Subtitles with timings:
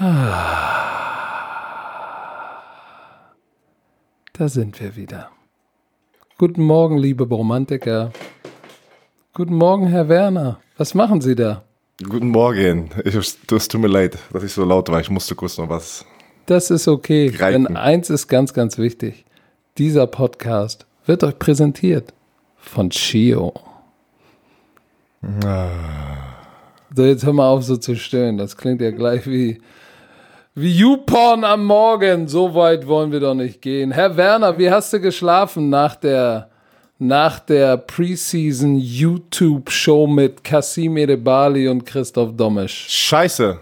[4.32, 5.28] Da sind wir wieder.
[6.38, 8.10] Guten Morgen, liebe Romantiker.
[9.34, 10.58] Guten Morgen, Herr Werner.
[10.78, 11.64] Was machen Sie da?
[12.02, 12.88] Guten Morgen.
[13.04, 15.02] Ich, es tut mir leid, dass ich so laut war.
[15.02, 16.06] Ich musste kurz noch was.
[16.46, 17.28] Das ist okay.
[17.28, 17.64] Greifen.
[17.64, 19.26] Denn eins ist ganz, ganz wichtig.
[19.76, 22.14] Dieser Podcast wird euch präsentiert
[22.56, 23.52] von Chio.
[26.96, 28.38] So, jetzt hör mal auf, so zu stöhnen.
[28.38, 29.60] Das klingt ja gleich wie
[30.68, 32.28] YouPorn am Morgen.
[32.28, 33.90] So weit wollen wir doch nicht gehen.
[33.92, 36.48] Herr Werner, wie hast du geschlafen nach der,
[36.98, 42.86] nach der Preseason YouTube-Show mit Kasim Edebali und Christoph Domisch?
[42.88, 43.58] Scheiße.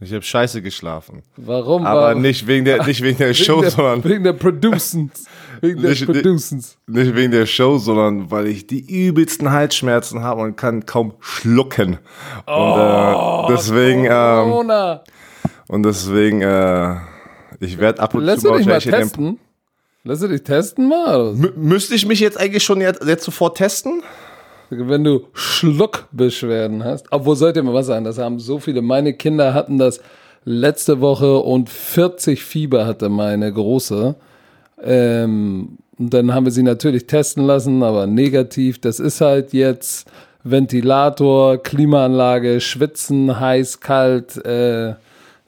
[0.00, 1.22] Ich habe scheiße geschlafen.
[1.36, 1.86] Warum?
[1.86, 2.22] Aber Warum?
[2.22, 5.26] nicht wegen der, nicht wegen der Show, wegen der, sondern wegen der Producens.
[5.60, 6.76] Wegen der Nicht- Producens.
[6.88, 11.98] nicht wegen der Show, sondern weil ich die übelsten Halsschmerzen habe und kann kaum schlucken.
[12.46, 15.04] Und Oh, äh, deswegen, ähm, Corona.
[15.72, 16.94] Und deswegen, äh,
[17.60, 19.38] ich werde ab und Lässt zu dich mal testen?
[20.04, 21.32] Lässt du dich testen mal?
[21.32, 24.02] Mü- Müsste ich mich jetzt eigentlich schon jetzt, jetzt sofort testen?
[24.70, 27.06] Wenn du Schluckbeschwerden hast.
[27.10, 28.80] Obwohl, sollte mal was sagen, das haben so viele.
[28.82, 30.00] Meine Kinder hatten das
[30.44, 34.14] letzte Woche und 40 Fieber hatte meine Große.
[34.82, 38.80] Ähm, und dann haben wir sie natürlich testen lassen, aber negativ.
[38.80, 40.10] Das ist halt jetzt
[40.42, 44.36] Ventilator, Klimaanlage, Schwitzen, heiß, kalt.
[44.44, 44.94] Äh,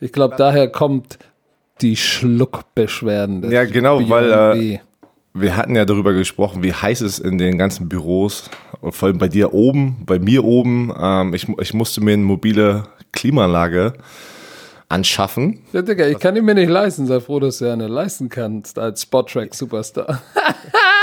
[0.05, 1.19] ich glaube, daher kommt
[1.81, 3.41] die Schluckbeschwerden.
[3.41, 4.79] Das Ja, genau, weil, äh.
[5.37, 8.51] Wir hatten ja darüber gesprochen, wie heiß es in den ganzen Büros,
[8.91, 10.93] vor allem bei dir oben, bei mir oben.
[10.97, 13.95] Ähm, ich, ich musste mir eine mobile Klimaanlage
[14.89, 15.61] anschaffen.
[15.73, 17.07] Ja, Digga, ich kann die mir nicht leisten.
[17.07, 20.23] Sei froh, dass du eine leisten kannst als Spot-Track-Superstar.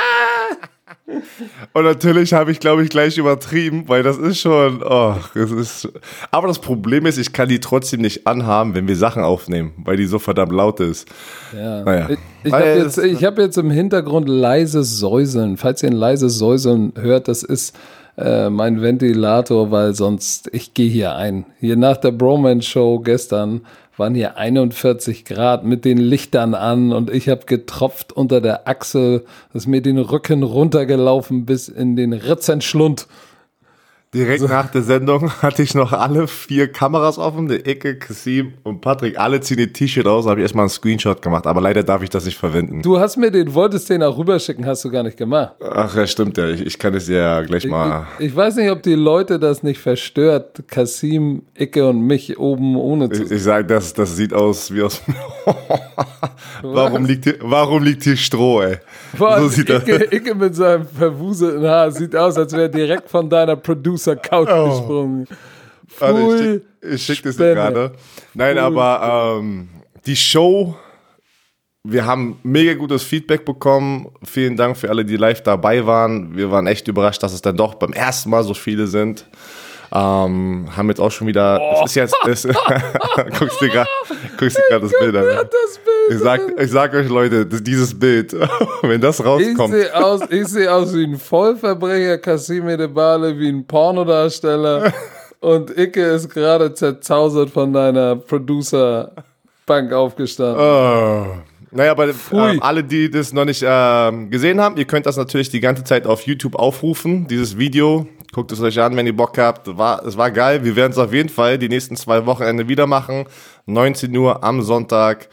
[1.74, 5.90] Und natürlich habe ich, glaube ich, gleich übertrieben, weil das ist schon, oh, das ist.
[6.32, 9.98] Aber das Problem ist, ich kann die trotzdem nicht anhaben, wenn wir Sachen aufnehmen, weil
[9.98, 11.08] die so verdammt laut ist.
[11.56, 11.84] Ja.
[11.84, 12.10] Naja.
[12.10, 15.58] Ich, ich habe jetzt, ich hab jetzt im Hintergrund leises Säuseln.
[15.58, 17.76] Falls ihr ein leises Säuseln hört, das ist
[18.18, 21.46] äh, mein Ventilator, weil sonst, ich gehe hier ein.
[21.60, 23.62] Hier nach der Bromance-Show gestern
[23.98, 29.26] waren hier 41 Grad mit den Lichtern an und ich habe getropft unter der Achsel,
[29.54, 33.08] ist mir den Rücken runtergelaufen bis in den Ritzenschlund.
[34.14, 38.82] Direkt nach der Sendung hatte ich noch alle vier Kameras offen, der Icke, Kasim und
[38.82, 42.04] Patrick, alle ziehen ihr T-Shirt aus, habe ich erstmal einen Screenshot gemacht, aber leider darf
[42.04, 42.82] ich das nicht verwenden.
[42.82, 45.54] Du hast mir den, wolltest den auch rüberschicken, hast du gar nicht gemacht.
[45.62, 48.06] Ach ja, stimmt ja, ich, ich kann es ja gleich mal.
[48.20, 52.76] Ich, ich weiß nicht, ob die Leute das nicht verstört, Kasim, Icke und mich oben
[52.76, 55.02] ohne zu Ich, ich sage, das, das sieht aus wie aus.
[56.64, 58.78] warum, liegt hier, warum liegt hier Stroh, ey?
[59.20, 59.84] Allem So sieht das.
[59.84, 63.56] Icke, Icke mit seinem verwuselten Haar sieht aus, als wäre direkt von deiner
[64.06, 64.70] Producer-Couch Oh.
[64.70, 65.28] gesprungen.
[66.00, 67.92] Warte, ich ich schick das gerade.
[68.34, 69.70] Nein, aber ähm,
[70.06, 70.76] die Show,
[71.84, 74.08] wir haben mega gutes Feedback bekommen.
[74.24, 76.36] Vielen Dank für alle, die live dabei waren.
[76.36, 79.26] Wir waren echt überrascht, dass es dann doch beim ersten Mal so viele sind.
[79.94, 81.60] Ähm, haben jetzt auch schon wieder.
[81.84, 82.16] Es ist jetzt.
[82.26, 82.44] Es,
[83.40, 83.90] guckst dir gerade
[84.88, 85.26] das Bild an.
[85.26, 85.92] Das Bild.
[86.12, 88.34] Ich sag, ich sag euch, Leute, dieses Bild,
[88.82, 89.74] wenn das Ich rauskommt.
[89.74, 94.94] sehe aus, ich seh aus wie ein Vollverbrecher, Kasim Edebale wie ein Pornodarsteller
[95.42, 100.58] und Icke ist gerade zerzausert von deiner Producer-Bank aufgestanden.
[100.58, 101.26] Oh.
[101.74, 105.50] Naja, aber ähm, alle, die das noch nicht ähm, gesehen haben, ihr könnt das natürlich
[105.50, 108.08] die ganze Zeit auf YouTube aufrufen, dieses Video.
[108.32, 109.78] Guckt es euch an, wenn ihr Bock habt.
[109.78, 110.64] War, es war geil.
[110.64, 113.26] Wir werden es auf jeden Fall die nächsten zwei Wochenende wieder machen.
[113.66, 115.28] 19 Uhr am Sonntag.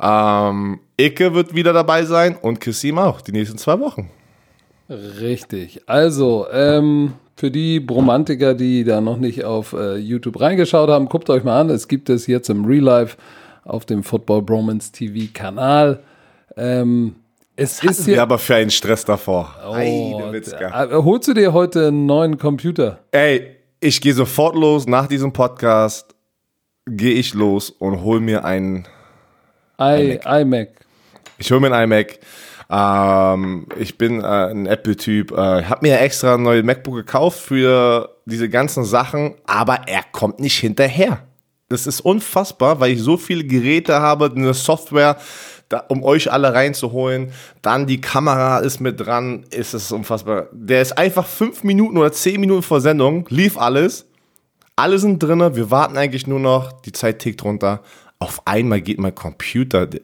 [0.00, 4.10] Ähm, Icke wird wieder dabei sein und Kissim auch, die nächsten zwei Wochen.
[4.90, 5.82] Richtig.
[5.86, 11.30] Also, ähm, für die Bromantiker, die da noch nicht auf äh, YouTube reingeschaut haben, guckt
[11.30, 11.70] euch mal an.
[11.70, 13.16] Es gibt es jetzt im Real Life
[13.64, 16.02] auf dem Football Bromance TV Kanal.
[16.56, 17.16] Ähm,
[17.56, 19.54] es ist Ja, aber für einen Stress davor.
[19.66, 20.84] Oh, Heide Witzka.
[20.84, 23.00] äh, holst du dir heute einen neuen Computer?
[23.12, 26.14] Ey, ich gehe sofort los nach diesem Podcast.
[26.86, 28.86] Gehe ich los und hol mir einen
[29.80, 30.68] I, iMac.
[31.38, 32.18] Ich hole mir einen iMac.
[32.70, 35.30] Ähm, ich bin äh, ein Apple-Typ.
[35.32, 40.02] Äh, ich habe mir extra ein neues MacBook gekauft für diese ganzen Sachen, aber er
[40.12, 41.20] kommt nicht hinterher.
[41.68, 45.16] Das ist unfassbar, weil ich so viele Geräte habe, eine Software,
[45.68, 47.32] da, um euch alle reinzuholen.
[47.62, 49.44] Dann die Kamera ist mit dran.
[49.50, 50.48] Ist es unfassbar.
[50.52, 54.06] Der ist einfach fünf Minuten oder zehn Minuten vor Sendung, lief alles.
[54.76, 55.54] Alle sind drinne.
[55.56, 56.72] Wir warten eigentlich nur noch.
[56.82, 57.82] Die Zeit tickt runter.
[58.18, 60.00] Auf einmal geht mein Computer, der,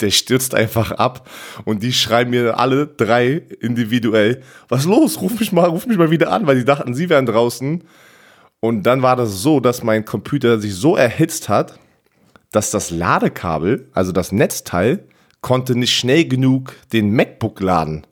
[0.00, 1.28] der stürzt einfach ab
[1.64, 5.20] und die schreiben mir alle drei individuell, was los?
[5.20, 7.84] Ruf mich mal, ruf mich mal wieder an, weil die dachten, sie wären draußen.
[8.60, 11.78] Und dann war das so, dass mein Computer sich so erhitzt hat,
[12.50, 15.04] dass das Ladekabel, also das Netzteil,
[15.40, 18.06] konnte nicht schnell genug den MacBook laden.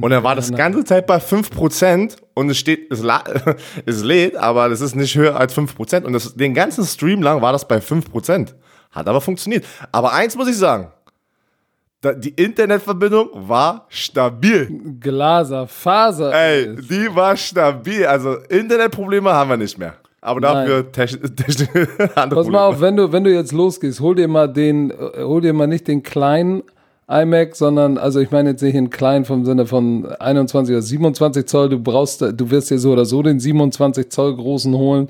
[0.00, 3.24] Und er war das ganze Zeit bei 5% und es steht, es, la-
[3.86, 6.02] es lädt, aber das ist nicht höher als 5%.
[6.04, 8.54] Und das, den ganzen Stream lang war das bei 5%.
[8.90, 9.64] Hat aber funktioniert.
[9.92, 10.88] Aber eins muss ich sagen.
[12.18, 14.68] Die Internetverbindung war stabil.
[15.00, 16.32] Glaser, Faser.
[16.32, 18.06] Ey, die war stabil.
[18.06, 19.94] Also Internetprobleme haben wir nicht mehr.
[20.28, 21.68] Aber dafür technisch, technisch
[22.14, 25.22] andere Pass mal auf, wenn du, wenn du jetzt losgehst, hol dir mal den, äh,
[25.22, 26.62] hol dir mal nicht den kleinen
[27.08, 31.46] iMac, sondern, also ich meine jetzt nicht den kleinen vom Sinne von 21 oder 27
[31.46, 35.08] Zoll, du brauchst, du wirst dir so oder so den 27 Zoll großen holen,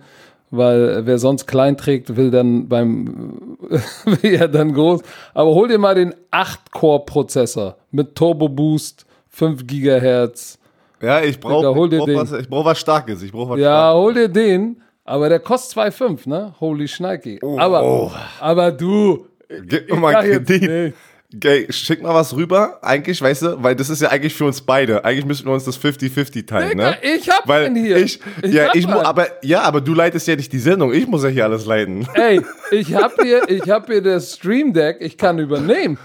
[0.53, 3.59] weil wer sonst klein trägt, will dann beim,
[4.05, 5.03] will ja dann groß.
[5.35, 10.59] Aber hol dir mal den 8-Core-Prozessor mit Turbo Boost, 5 Gigahertz.
[11.03, 13.23] Ja, ich brauche brauch was, ich brauch was Starkes.
[13.23, 16.55] Ich brauch was Ja, hol dir den, aber der kostet 2,5, ne?
[16.61, 17.41] Holy Schneiki.
[17.59, 18.13] aber, oh.
[18.41, 19.27] aber du,
[19.67, 20.95] Gib mir mal einen Kredit.
[21.31, 24.63] Gay, schick mal was rüber, eigentlich, weißt du, weil das ist ja eigentlich für uns
[24.63, 25.05] beide.
[25.05, 26.97] Eigentlich müssten wir uns das 50-50 teilen, Digga, ne?
[27.03, 27.99] ich hab weil einen hier.
[27.99, 29.05] Ich, Ich ja, ich mu, einen.
[29.05, 30.91] aber, ja, aber du leitest ja nicht die Sendung.
[30.91, 32.09] Ich muss ja hier alles leiten.
[32.15, 32.41] ey,
[32.71, 35.99] ich hab hier, ich hab hier das Stream Deck, ich kann übernehmen.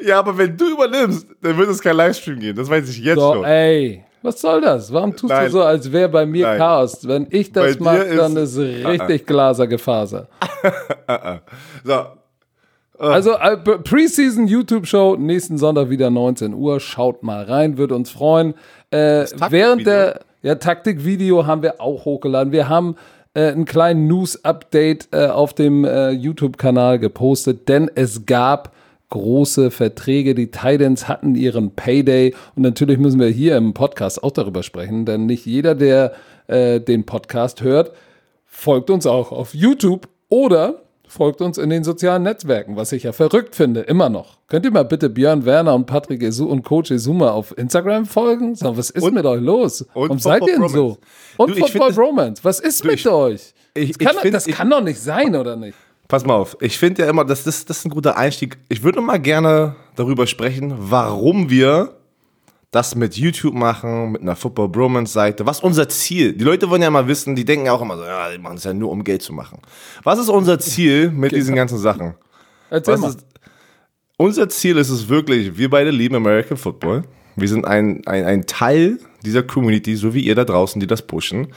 [0.00, 2.56] Ja, aber wenn du übernimmst, dann wird es kein Livestream gehen.
[2.56, 3.44] Das weiß ich jetzt So, schon.
[3.44, 4.92] ey, was soll das?
[4.92, 5.46] Warum tust Nein.
[5.46, 6.58] du so, als wäre bei mir Nein.
[6.58, 7.06] Chaos?
[7.08, 10.28] Wenn ich das Bei mache, dann ist- ist richtig Glaser Gefaser.
[11.84, 11.94] So,
[12.98, 16.80] Also äh, Preseason YouTube Show nächsten Sonntag wieder 19 Uhr.
[16.80, 18.54] Schaut mal rein, wird uns freuen.
[18.90, 22.52] Äh, während der ja, Taktikvideo haben wir auch hochgeladen.
[22.52, 22.96] Wir haben
[23.34, 28.72] äh, einen kleinen News-Update äh, auf dem äh, YouTube-Kanal gepostet, denn es gab
[29.10, 30.34] große Verträge.
[30.34, 35.04] Die Titans hatten ihren Payday und natürlich müssen wir hier im Podcast auch darüber sprechen,
[35.04, 36.12] denn nicht jeder, der
[36.46, 37.92] äh, den Podcast hört,
[38.46, 43.10] folgt uns auch auf YouTube oder folgt uns in den sozialen Netzwerken, was ich ja
[43.12, 44.38] verrückt finde, immer noch.
[44.46, 48.54] Könnt ihr mal bitte Björn Werner und Patrick Esu und Coach Esuma auf Instagram folgen?
[48.54, 49.82] So, was ist mit euch los?
[49.82, 50.98] und Warum seid ihr denn so?
[51.36, 52.44] Und Du, ich Football Romance.
[52.44, 53.54] Was ist mit ich- euch?
[53.74, 55.76] ich- das kann, ich find- das ich- kann doch nicht sein, oder nicht?
[56.10, 56.56] Pass mal auf.
[56.60, 58.58] Ich finde ja immer, das, das, das ist ein guter Einstieg.
[58.68, 61.94] Ich würde mal gerne darüber sprechen, warum wir
[62.70, 65.46] das mit YouTube machen, mit einer Football Bromance Seite.
[65.46, 66.34] Was ist unser Ziel?
[66.34, 68.56] Die Leute wollen ja mal wissen, die denken ja auch immer so, ja, die machen
[68.58, 69.58] es ja nur, um Geld zu machen.
[70.02, 72.14] Was ist unser Ziel mit diesen ganzen Sachen?
[72.68, 73.08] Erzähl Was mal.
[73.08, 73.26] ist,
[74.16, 77.04] unser Ziel ist es wirklich, wir beide lieben American Football.
[77.36, 81.02] Wir sind ein, ein, ein Teil dieser Community, so wie ihr da draußen, die das
[81.02, 81.48] pushen.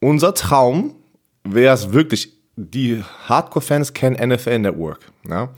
[0.00, 0.96] Unser Traum
[1.44, 5.00] wäre es wirklich, die Hardcore-Fans kennen NFL Network.
[5.28, 5.48] Ja?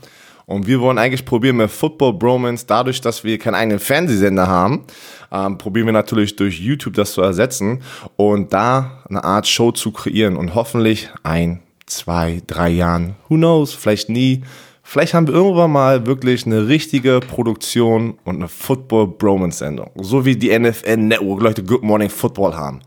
[0.45, 4.83] Und wir wollen eigentlich probieren mit Football Bromance, dadurch, dass wir keinen eigenen Fernsehsender haben,
[5.31, 7.81] ähm, probieren wir natürlich durch YouTube das zu ersetzen
[8.17, 13.73] und da eine Art Show zu kreieren und hoffentlich ein, zwei, drei Jahren, who knows,
[13.73, 14.43] vielleicht nie,
[14.83, 19.91] Vielleicht haben wir irgendwann mal wirklich eine richtige Produktion und eine Football-Bromance-Sendung.
[19.95, 22.81] So wie die NFL Network Leute Good Morning Football haben.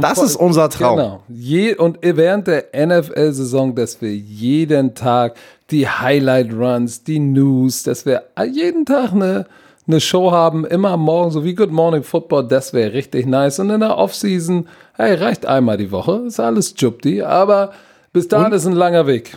[0.00, 0.96] Das vor- ist unser Traum.
[0.96, 1.22] Genau.
[1.28, 5.34] Je, und während der NFL-Saison, dass wir jeden Tag
[5.70, 9.46] die Highlight-Runs, die News, dass wir jeden Tag eine,
[9.86, 13.58] eine Show haben, immer am Morgen, so wie Good Morning Football, das wäre richtig nice.
[13.58, 17.72] Und in der Offseason, hey, reicht einmal die Woche, ist alles Jupti, aber
[18.12, 19.36] bis dahin ist ein langer Weg.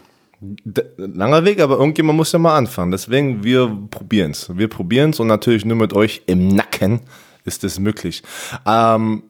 [0.98, 2.92] Langer Weg, aber irgendjemand muss ja mal anfangen.
[2.92, 4.56] Deswegen, wir probieren es.
[4.56, 7.00] Wir probieren es und natürlich nur mit euch im Nacken
[7.44, 8.22] ist es möglich.
[8.68, 9.24] Ähm,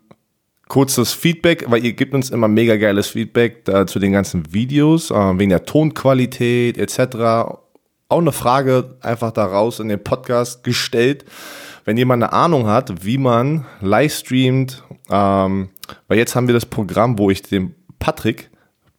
[0.68, 5.12] kurzes Feedback, weil ihr gebt uns immer mega geiles Feedback da, zu den ganzen Videos,
[5.12, 7.16] äh, wegen der Tonqualität etc.
[8.10, 11.26] Auch eine Frage einfach daraus in den Podcast gestellt.
[11.86, 15.70] Wenn jemand eine Ahnung hat, wie man live streamt, ähm,
[16.08, 18.50] weil jetzt haben wir das Programm, wo ich den Patrick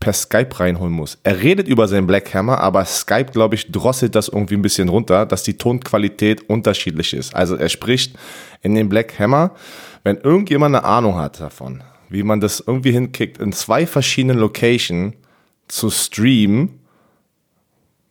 [0.01, 1.19] per Skype reinholen muss.
[1.25, 4.89] Er redet über seinen Black Hammer, aber Skype, glaube ich, drosselt das irgendwie ein bisschen
[4.89, 7.35] runter, dass die Tonqualität unterschiedlich ist.
[7.35, 8.17] Also er spricht
[8.63, 9.53] in den Black Hammer.
[10.09, 15.15] Wenn irgendjemand eine Ahnung hat davon, wie man das irgendwie hinkickt, in zwei verschiedenen Locations
[15.69, 16.79] zu streamen,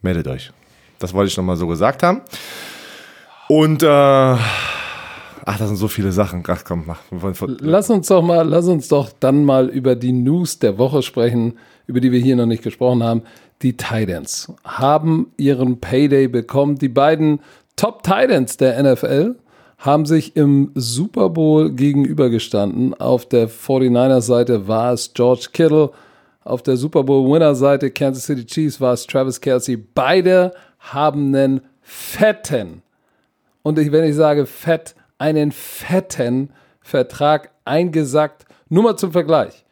[0.04, 0.52] meldet euch.
[1.00, 2.22] Das wollte ich nochmal so gesagt haben.
[3.50, 4.38] Und, äh, ach,
[5.58, 6.44] das sind so viele Sachen.
[6.48, 7.00] Ach komm, mach.
[7.62, 11.58] Lass uns doch mal, lass uns doch dann mal über die News der Woche sprechen,
[11.88, 13.24] über die wir hier noch nicht gesprochen haben.
[13.64, 16.78] Die Titans haben ihren Payday bekommen.
[16.78, 17.40] Die beiden
[17.76, 19.34] Top Titans der NFL
[19.78, 22.94] haben sich im Super Bowl gegenübergestanden.
[22.96, 25.92] Auf der 49ers Seite war es George Kittle.
[26.44, 29.78] Auf der Super Bowl Winner Seite Kansas City Chiefs war es Travis Kelsey.
[29.78, 32.82] Beide haben einen fetten
[33.68, 38.46] und ich, wenn ich sage fett, einen fetten Vertrag eingesackt.
[38.70, 39.66] Nur mal zum Vergleich.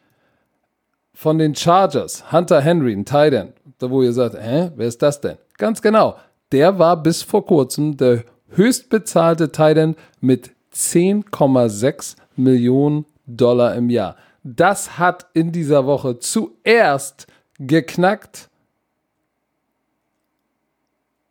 [1.14, 5.00] Von den Chargers, Hunter Henry, ein Tight End, Da wo ihr sagt, hä, wer ist
[5.00, 5.38] das denn?
[5.56, 6.16] Ganz genau.
[6.52, 14.16] Der war bis vor kurzem der höchstbezahlte Titan mit 10,6 Millionen Dollar im Jahr.
[14.44, 17.26] Das hat in dieser Woche zuerst
[17.58, 18.48] geknackt.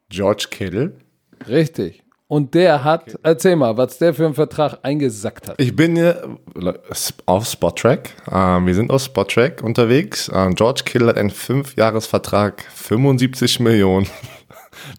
[0.10, 0.98] George Kittle.
[1.48, 2.04] Richtig.
[2.28, 5.62] Und der hat, erzähl mal, was der für einen Vertrag eingesackt hat.
[5.62, 6.38] Ich bin hier
[7.28, 8.10] auf Spottrack.
[8.32, 10.32] Ähm, wir sind auf Spottrack unterwegs.
[10.34, 14.08] Ähm, George Kittle hat einen 5-Jahres-Vertrag, 75 Millionen.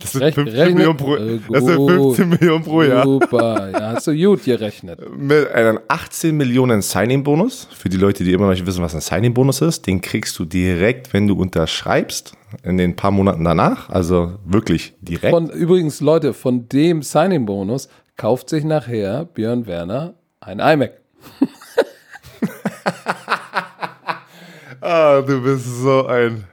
[0.01, 2.17] Das sind, Recht- 15 rechnet- Millionen pro, äh, das sind gut.
[2.17, 3.05] 15 Millionen pro Jahr.
[3.05, 5.01] Super, ja, hast du gut gerechnet.
[5.19, 7.69] Mit einem 18 Millionen Signing-Bonus.
[7.75, 10.45] Für die Leute, die immer noch nicht wissen, was ein Signing-Bonus ist, den kriegst du
[10.45, 13.89] direkt, wenn du unterschreibst, in den paar Monaten danach.
[13.91, 15.31] Also wirklich direkt.
[15.35, 20.93] Von, übrigens, Leute, von dem Signing-Bonus kauft sich nachher Björn Werner ein iMac.
[24.81, 26.45] ah, du bist so ein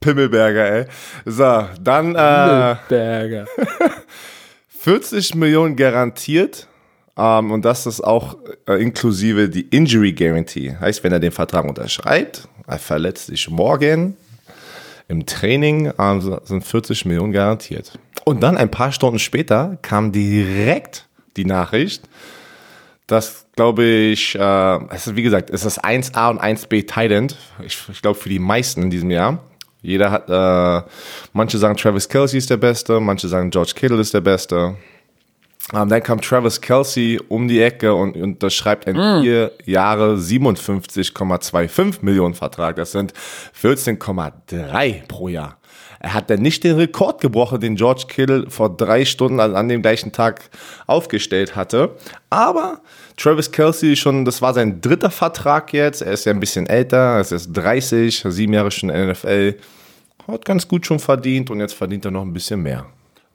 [0.00, 0.84] Pimmelberger, ey.
[1.24, 3.46] So, dann äh, Berger.
[4.68, 6.66] 40 Millionen garantiert.
[7.16, 8.36] Ähm, und das ist auch
[8.68, 10.76] äh, inklusive die Injury Guarantee.
[10.78, 14.16] Heißt, wenn er den Vertrag unterschreibt, er verletzt sich morgen
[15.08, 17.98] im Training, so- sind 40 Millionen garantiert.
[18.24, 22.04] Und dann ein paar Stunden später kam direkt die Nachricht,
[23.06, 27.28] dass, glaube ich, äh, es ist, wie gesagt, es ist 1A und 1B Titan.
[27.64, 29.42] Ich, ich glaube, für die meisten in diesem Jahr.
[29.80, 30.88] Jeder hat, äh,
[31.32, 34.76] manche sagen Travis Kelsey ist der Beste, manche sagen George Kittle ist der Beste.
[35.72, 42.34] Ähm, dann kam Travis Kelsey um die Ecke und unterschreibt einen vier Jahre 57,25 Millionen
[42.34, 42.76] Vertrag.
[42.76, 43.12] Das sind
[43.60, 45.57] 14,3 pro Jahr.
[46.00, 49.82] Er hat dann nicht den Rekord gebrochen, den George Kittle vor drei Stunden an, dem
[49.82, 50.50] gleichen Tag
[50.86, 51.96] aufgestellt hatte.
[52.30, 52.80] Aber
[53.16, 56.02] Travis Kelsey schon, das war sein dritter Vertrag jetzt.
[56.02, 59.12] Er ist ja ein bisschen älter, er ist jetzt 30, sieben Jahre schon in der
[59.12, 59.56] NFL.
[60.26, 62.86] Hat ganz gut schon verdient und jetzt verdient er noch ein bisschen mehr.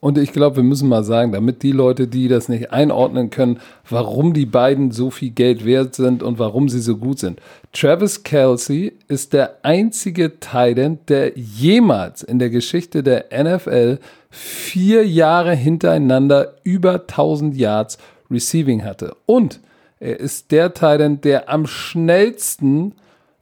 [0.04, 3.58] Und ich glaube, wir müssen mal sagen, damit die Leute, die das nicht einordnen können,
[3.88, 7.40] warum die beiden so viel Geld wert sind und warum sie so gut sind.
[7.72, 15.54] Travis Kelsey ist der einzige Titan, der jemals in der Geschichte der NFL vier Jahre
[15.54, 17.96] hintereinander über 1000 Yards
[18.30, 19.16] Receiving hatte.
[19.24, 19.58] Und
[20.00, 22.92] er ist der Titan, der am schnellsten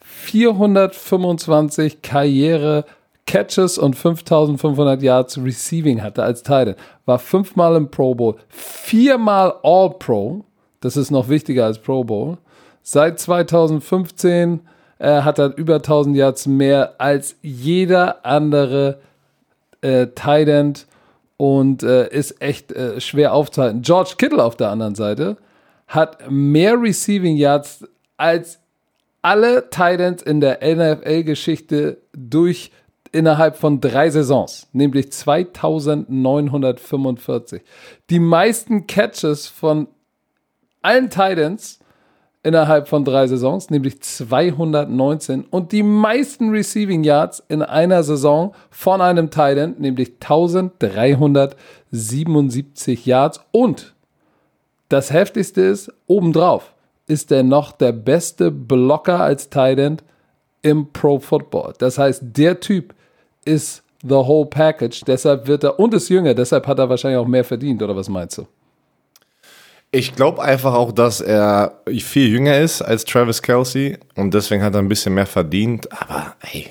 [0.01, 2.85] 425 Karriere
[3.27, 6.75] Catches und 5500 Yards Receiving hatte als Titan.
[7.07, 10.45] War fünfmal im Pro Bowl, viermal All Pro.
[10.81, 12.39] Das ist noch wichtiger als Pro Bowl.
[12.83, 14.61] Seit 2015
[14.99, 18.99] äh, hat er über 1000 Yards mehr als jeder andere
[19.81, 20.87] äh, Tight End
[21.37, 23.83] und äh, ist echt äh, schwer aufzuhalten.
[23.83, 25.37] George Kittle auf der anderen Seite
[25.87, 27.85] hat mehr Receiving Yards
[28.17, 28.61] als
[29.23, 32.73] alle Titans in der NFL-Geschichte durch
[33.13, 37.63] innerhalb von drei Saisons, nämlich 2945.
[38.11, 39.87] Die meisten Catches von
[40.81, 41.79] allen Titans
[42.43, 49.01] innerhalb von drei Saisons, nämlich 219 und die meisten Receiving Yards in einer Saison von
[49.01, 53.95] einem Titan, nämlich 1377 Yards und
[54.89, 56.75] das heftigste ist, obendrauf
[57.07, 59.97] ist er noch der beste Blocker als Titan
[60.63, 61.75] im Pro Football.
[61.79, 62.95] Das heißt, der Typ
[63.45, 67.27] ist the whole package, deshalb wird er und ist jünger, deshalb hat er wahrscheinlich auch
[67.27, 68.47] mehr verdient, oder was meinst du?
[69.95, 74.75] Ich glaube einfach auch, dass er viel jünger ist als Travis Kelsey und deswegen hat
[74.75, 75.87] er ein bisschen mehr verdient.
[75.93, 76.71] Aber hey,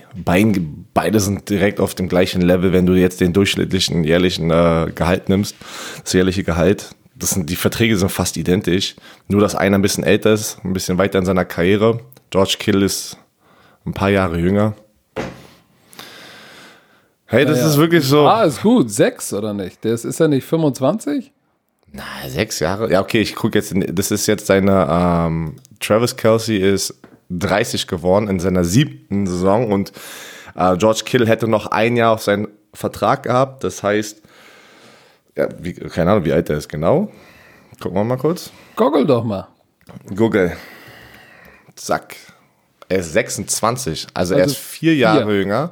[0.95, 5.29] beide sind direkt auf dem gleichen Level, wenn du jetzt den durchschnittlichen jährlichen äh, Gehalt
[5.29, 5.55] nimmst,
[6.03, 6.95] das jährliche Gehalt.
[7.13, 8.95] Das sind, die Verträge sind fast identisch.
[9.27, 11.99] Nur, dass einer ein bisschen älter ist, ein bisschen weiter in seiner Karriere.
[12.31, 13.17] George Kittle ist
[13.85, 14.73] ein paar Jahre jünger.
[17.31, 17.67] Hey, das Ja.
[17.67, 18.27] ist wirklich so.
[18.27, 18.91] Ah, ist gut.
[18.91, 19.83] Sechs oder nicht?
[19.85, 21.31] Das ist er nicht 25?
[21.93, 22.91] Na, sechs Jahre?
[22.91, 26.93] Ja, okay, ich gucke jetzt, in, das ist jetzt seine, ähm, Travis Kelsey ist
[27.29, 29.91] 30 geworden in seiner siebten Saison und
[30.55, 33.63] äh, George Kittle hätte noch ein Jahr auf seinen Vertrag gehabt.
[33.63, 34.21] Das heißt,
[35.37, 37.09] ja, wie, keine Ahnung, wie alt er ist genau.
[37.81, 38.51] Gucken wir mal kurz.
[38.75, 39.47] Goggle doch mal.
[40.15, 40.51] Google.
[41.75, 42.15] Zack.
[42.89, 45.35] Er ist 26, also, er Also ist vier Jahre vier.
[45.39, 45.71] jünger.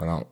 [0.00, 0.22] Genau.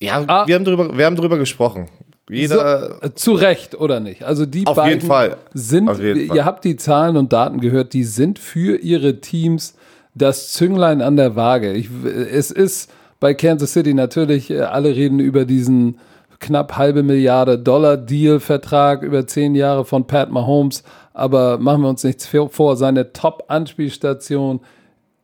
[0.00, 0.46] Ja, Ah.
[0.46, 1.88] wir, haben drüber, wir haben drüber gesprochen.
[2.30, 4.22] Jeder, So, äh, zu Recht, oder nicht?
[4.24, 5.36] Also die Auf beiden jeden Fall.
[5.52, 6.36] sind, Auf jeden Fall.
[6.36, 9.76] ihr habt die Zahlen und Daten gehört, die sind für ihre Teams
[10.14, 11.72] das Zünglein an der Waage.
[11.72, 15.98] Ich, es ist bei Kansas City natürlich, äh, alle reden über diesen
[16.40, 20.82] knapp halbe Milliarde Dollar Deal-Vertrag über zehn Jahre von Pat Mahomes,
[21.12, 24.60] aber machen wir uns nichts vor, seine Top-Anspielstation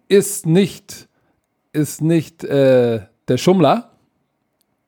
[0.09, 1.09] ist nicht
[1.73, 3.91] ist nicht äh, der Schummler.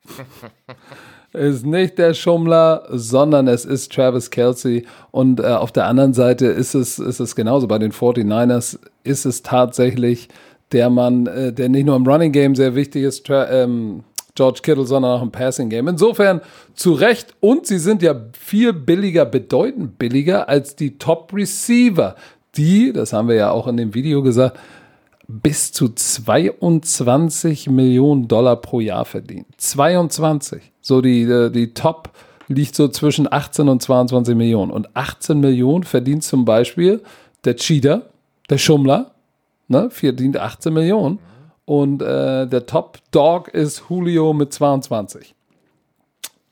[1.33, 4.85] ist nicht der Schummler, sondern es ist Travis Kelsey.
[5.11, 7.67] Und äh, auf der anderen Seite ist es, ist es genauso.
[7.67, 10.29] Bei den 49ers ist es tatsächlich
[10.73, 14.61] der Mann, äh, der nicht nur im Running Game sehr wichtig ist, Tra ähm, George
[14.63, 15.89] Kittle, sondern auch im Passing Game.
[15.89, 16.41] Insofern
[16.75, 17.35] zu Recht.
[17.41, 22.17] Und sie sind ja viel billiger, bedeutend billiger als die Top Receiver,
[22.57, 24.59] die, das haben wir ja auch in dem Video gesagt,
[25.41, 29.47] bis zu 22 Millionen Dollar pro Jahr verdienen.
[29.57, 30.73] 22.
[30.83, 32.11] So die, äh, die Top
[32.49, 34.71] liegt so zwischen 18 und 22 Millionen.
[34.71, 37.03] Und 18 Millionen verdient zum Beispiel
[37.45, 38.11] der Cheater,
[38.51, 39.13] der Schummler,
[39.69, 41.19] ne, verdient 18 Millionen.
[41.65, 45.35] Und äh, der Top Dog ist Julio mit 22.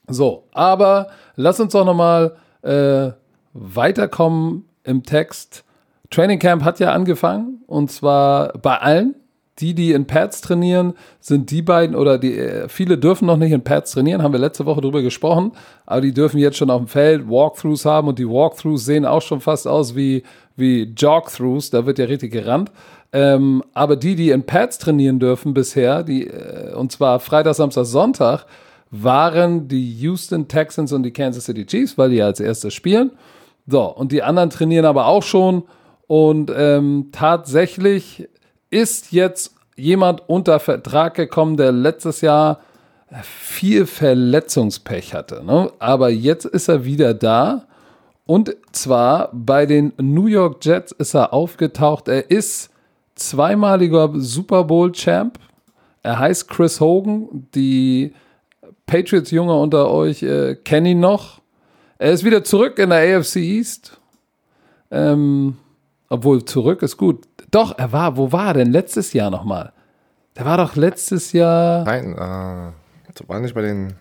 [0.09, 3.11] So, aber lass uns doch nochmal äh,
[3.53, 5.65] weiterkommen im Text.
[6.11, 9.15] Training Camp hat ja angefangen und zwar bei allen.
[9.59, 13.53] Die, die in Pads trainieren, sind die beiden oder die, äh, viele dürfen noch nicht
[13.53, 15.53] in Pads trainieren, haben wir letzte Woche drüber gesprochen,
[15.85, 19.21] aber die dürfen jetzt schon auf dem Feld Walkthroughs haben und die Walkthroughs sehen auch
[19.21, 20.23] schon fast aus wie,
[20.57, 22.73] wie Jogthroughs, da wird ja richtig gerannt.
[23.13, 27.85] Ähm, aber die, die in Pads trainieren dürfen bisher, die, äh, und zwar Freitag, Samstag,
[27.85, 28.47] Sonntag,
[28.91, 33.11] waren die Houston Texans und die Kansas City Chiefs, weil die ja als erstes spielen.
[33.67, 35.65] So, und die anderen trainieren aber auch schon
[36.11, 38.29] und ähm, tatsächlich
[38.69, 42.59] ist jetzt jemand unter Vertrag gekommen, der letztes Jahr
[43.23, 45.45] viel Verletzungspech hatte.
[45.45, 45.71] Ne?
[45.79, 47.69] Aber jetzt ist er wieder da.
[48.27, 52.09] Und zwar bei den New York Jets ist er aufgetaucht.
[52.09, 52.71] Er ist
[53.15, 55.39] zweimaliger Super Bowl Champ.
[56.03, 57.47] Er heißt Chris Hogan.
[57.55, 58.15] Die
[58.87, 61.41] Patriots-Jünger unter euch äh, kennen ihn noch.
[61.99, 63.97] Er ist wieder zurück in der AFC East.
[64.91, 65.57] Ähm,
[66.11, 67.27] obwohl, zurück ist gut.
[67.51, 69.73] Doch, er war, wo war er denn letztes Jahr nochmal?
[70.37, 71.85] Der war doch letztes Jahr.
[71.85, 73.95] Nein, äh, war nicht bei den.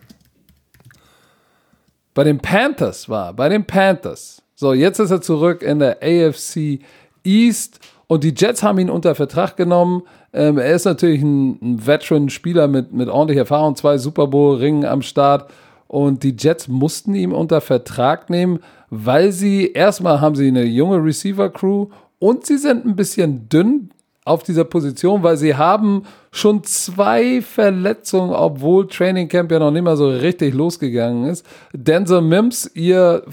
[2.12, 4.42] Bei den Panthers war, bei den Panthers.
[4.56, 6.80] So, jetzt ist er zurück in der AFC
[7.24, 10.02] East und die Jets haben ihn unter Vertrag genommen.
[10.32, 15.02] Ähm, er ist natürlich ein, ein Veteran-Spieler mit, mit ordentlicher Erfahrung, zwei Super Bowl-Ringen am
[15.02, 15.50] Start.
[15.90, 21.02] Und die Jets mussten ihn unter Vertrag nehmen, weil sie erstmal haben sie eine junge
[21.02, 21.88] Receiver-Crew
[22.20, 23.90] und sie sind ein bisschen dünn
[24.24, 29.82] auf dieser Position, weil sie haben schon zwei Verletzungen, obwohl Training Camp ja noch nicht
[29.82, 31.44] mal so richtig losgegangen ist.
[31.72, 33.24] Denzel Mims, ihr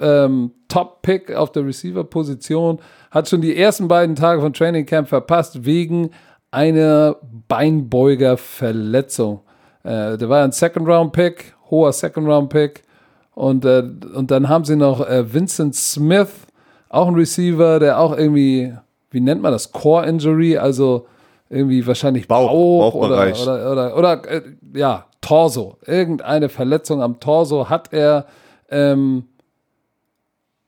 [0.00, 2.78] ähm, Top-Pick auf der Receiver-Position,
[3.10, 6.10] hat schon die ersten beiden Tage von Training Camp verpasst wegen
[6.52, 7.16] einer
[7.48, 9.40] Beinbeuger-Verletzung.
[9.82, 12.82] Äh, der war ein Second-Round-Pick, hoher Second-Round-Pick.
[13.34, 13.82] Und, äh,
[14.14, 16.30] und dann haben sie noch äh, Vincent Smith,
[16.88, 18.72] auch ein Receiver, der auch irgendwie,
[19.10, 21.06] wie nennt man das, Core-Injury, also
[21.50, 24.42] irgendwie wahrscheinlich Bauch, Bauch oder, oder, oder, oder äh,
[24.74, 25.78] ja, Torso.
[25.86, 28.26] Irgendeine Verletzung am Torso hat er.
[28.70, 29.24] Ähm,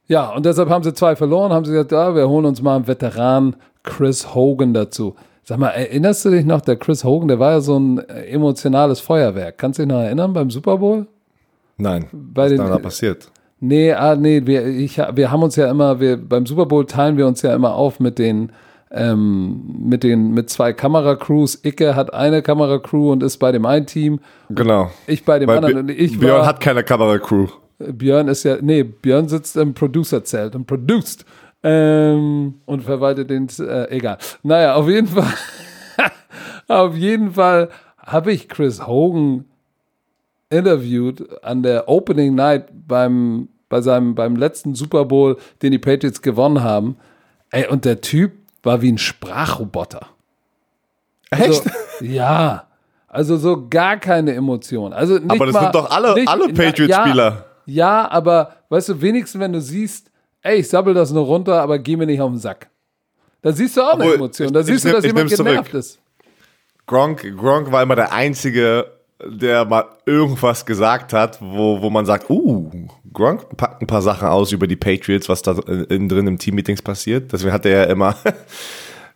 [0.08, 2.76] ja, und deshalb haben sie zwei verloren, haben sie gesagt, ja, wir holen uns mal
[2.76, 5.16] einen Veteran Chris Hogan dazu.
[5.48, 8.24] Sag mal, erinnerst du dich noch, der Chris Hogan, der war ja so ein äh,
[8.24, 9.58] emotionales Feuerwerk.
[9.58, 11.06] Kannst du dich noch erinnern beim Super Bowl?
[11.76, 12.06] Nein.
[12.10, 13.30] Bei was ist da passiert?
[13.60, 17.16] Nee, ah, nee, wir, ich, wir haben uns ja immer, wir, beim Super Bowl teilen
[17.16, 18.50] wir uns ja immer auf mit den,
[18.90, 21.64] ähm, mit den, mit zwei Kameracrews.
[21.64, 24.18] Icke hat eine Kameracrew und ist bei dem einen Team.
[24.50, 24.90] Genau.
[25.06, 25.88] Ich bei dem Weil anderen.
[25.90, 27.46] Ich Björn war, hat keine Kameracrew.
[27.78, 31.24] Björn ist ja, nee, Björn sitzt im Producer-Zelt und produced.
[31.62, 34.18] Ähm, und verwaltet den, äh, egal.
[34.42, 35.32] Naja, auf jeden Fall,
[36.68, 39.44] auf jeden Fall habe ich Chris Hogan
[40.50, 46.22] interviewt an der Opening Night beim, bei seinem, beim letzten Super Bowl, den die Patriots
[46.22, 46.96] gewonnen haben.
[47.50, 50.06] Ey, und der Typ war wie ein Sprachroboter.
[51.30, 51.42] Echt?
[51.42, 51.62] Also,
[52.00, 52.66] ja.
[53.08, 54.92] Also so gar keine Emotion.
[54.92, 57.46] Also aber das mal, sind doch alle, alle Patriots-Spieler.
[57.64, 60.10] Ja, ja, aber weißt du, wenigstens wenn du siehst,
[60.46, 62.70] ey, ich sabbel das nur runter, aber geh mir nicht auf den Sack.
[63.42, 64.52] Da siehst du auch eine Emotion.
[64.52, 65.80] Da siehst ich, du, dass jemand genervt zurück.
[65.80, 65.98] ist.
[66.86, 68.86] Gronk, Gronk war immer der Einzige,
[69.24, 72.70] der mal irgendwas gesagt hat, wo, wo man sagt, uh,
[73.12, 76.82] Gronk packt ein paar Sachen aus über die Patriots, was da innen drin im Teammeetings
[76.82, 77.32] passiert.
[77.32, 78.16] Deswegen hat er ja immer.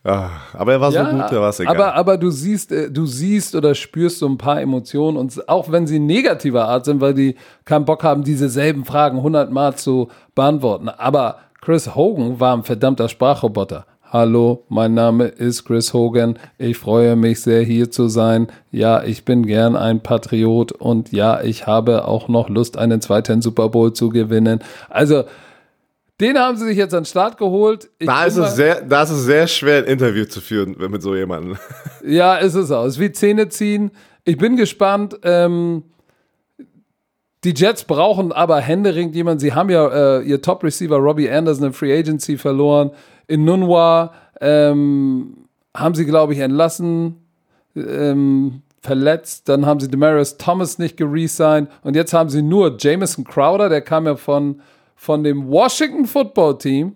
[0.02, 1.74] Aber er war ja, so gut, er war es egal.
[1.74, 5.70] Aber, aber du siehst, äh, du siehst oder spürst so ein paar Emotionen und auch
[5.70, 10.08] wenn sie negativer Art sind, weil die keinen Bock haben, diese selben Fragen hundertmal zu
[10.34, 10.88] beantworten.
[10.88, 13.84] Aber Chris Hogan war ein verdammter Sprachroboter.
[14.12, 16.36] Hallo, mein Name ist Chris Hogan.
[16.58, 18.48] Ich freue mich sehr, hier zu sein.
[18.72, 23.40] Ja, ich bin gern ein Patriot und ja, ich habe auch noch Lust, einen zweiten
[23.40, 24.60] Super Bowl zu gewinnen.
[24.88, 25.24] Also,
[26.20, 27.88] Den haben sie sich jetzt an den Start geholt.
[27.98, 31.02] Ich Da ist, es sehr, da ist es sehr schwer, ein Interview zu führen mit
[31.02, 31.56] so jemandem.
[32.04, 32.84] Ja, ist es auch.
[32.84, 33.90] Es ist wie Zähne ziehen.
[34.24, 35.18] Ich bin gespannt.
[35.22, 35.84] Ähm,
[37.44, 39.40] die Jets brauchen aber händeringend jemanden.
[39.40, 42.90] Sie haben ja äh, ihr Top-Receiver Robbie Anderson in Free Agency verloren.
[43.26, 47.16] In Nunwa ähm, haben sie, glaube ich, entlassen,
[47.76, 49.48] ähm, verletzt.
[49.48, 51.70] Dann haben sie Demarius Thomas nicht geresigned.
[51.82, 54.60] Und jetzt haben sie nur Jamison Crowder, der kam ja von,
[55.00, 56.94] von dem Washington Football Team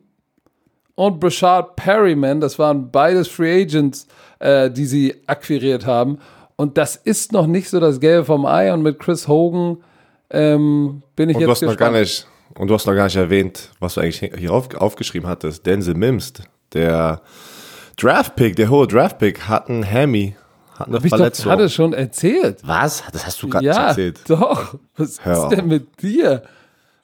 [0.95, 4.07] und Brashard Perryman, das waren beides Free Agents,
[4.41, 6.19] äh, die sie akquiriert haben.
[6.57, 8.71] Und das ist noch nicht so das Gelbe vom Ei.
[8.75, 9.79] Und mit Chris Hogan
[10.29, 12.27] ähm, bin ich Und du jetzt hast noch gar nicht,
[12.59, 15.65] und du hast noch gar nicht erwähnt, was du eigentlich hier auf, aufgeschrieben hattest.
[15.65, 16.35] Denzel Mims,
[16.75, 17.23] der
[17.97, 20.37] Draftpick, der hohe Draftpick, hat einen Hammy,
[20.79, 21.45] hat eine Hab ich doch Verletzung.
[21.47, 22.59] gerade schon erzählt.
[22.65, 23.03] was?
[23.15, 24.21] Das hast du gerade Ja, erzählt.
[24.29, 24.75] doch.
[24.99, 26.43] Was Hör ist denn mit dir?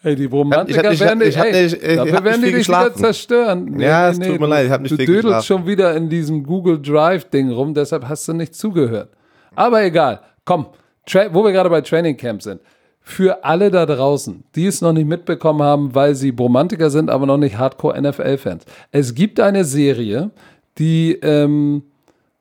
[0.02, 2.42] Hey, die Romantiker Ich hab nicht- werden dich, ich hab hey, nicht- ich hab werden
[2.42, 3.78] die dich wieder zerstören.
[3.78, 5.44] Ja, es tut mir du- leid, ich hab nicht Du dödelst geschlafen.
[5.46, 9.10] schon wieder in diesem Google Drive-Ding rum, deshalb hast du nicht zugehört.
[9.54, 10.66] Aber egal, komm,
[11.06, 12.60] Tra wo wir gerade bei Training Camp sind.
[13.02, 17.26] Für alle da draußen, die es noch nicht mitbekommen haben, weil sie Romantiker sind, aber
[17.26, 18.64] noch nicht Hardcore-NFL-Fans.
[18.92, 20.30] Es gibt eine Serie,
[20.78, 21.82] die ähm,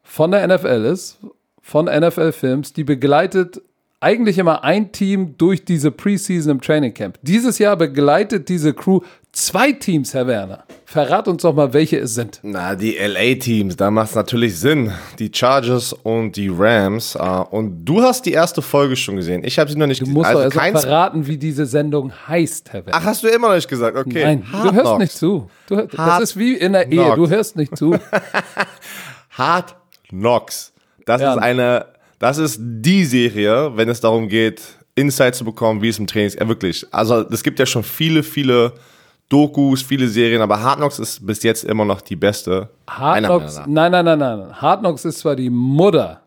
[0.03, 1.17] von der NFL ist,
[1.61, 3.61] von NFL Films, die begleitet
[4.01, 7.17] eigentlich immer ein Team durch diese Preseason im Training Camp.
[7.21, 9.01] Dieses Jahr begleitet diese Crew
[9.33, 10.63] zwei Teams, Herr Werner.
[10.85, 12.39] Verrat uns doch mal, welche es sind.
[12.41, 14.91] Na, die LA-Teams, da macht es natürlich Sinn.
[15.19, 17.15] Die Chargers und die Rams.
[17.15, 19.43] äh, Und du hast die erste Folge schon gesehen.
[19.43, 20.13] Ich habe sie noch nicht Du gesehen.
[20.17, 20.81] musst doch Also erst mal keins.
[20.81, 22.97] verraten, wie diese Sendung heißt, Herr Werner.
[23.01, 23.97] Ach, hast du immer noch nicht gesagt?
[23.97, 24.23] Okay.
[24.23, 24.99] Nein, Hard du hörst Knocks.
[24.99, 25.49] nicht zu.
[25.67, 27.15] Du, das Hard ist wie in der Ehe, Knocks.
[27.17, 27.95] du hörst nicht zu.
[29.31, 29.75] Hard
[30.09, 30.73] Knocks.
[31.05, 31.33] Das Ja.
[31.33, 31.85] ist eine,
[32.19, 34.61] das ist die Serie, wenn es darum geht,
[34.95, 36.39] Insight zu bekommen, wie es im Training ist.
[36.39, 36.85] Ja, wirklich.
[36.91, 38.73] Also, es gibt ja schon viele, viele
[39.29, 42.69] Dokus, viele Serien, aber Hard Knocks ist bis jetzt immer noch die beste.
[42.89, 44.61] Hard Knocks, nein, nein, nein, nein.
[44.61, 46.21] Hard Knocks ist zwar die Mutter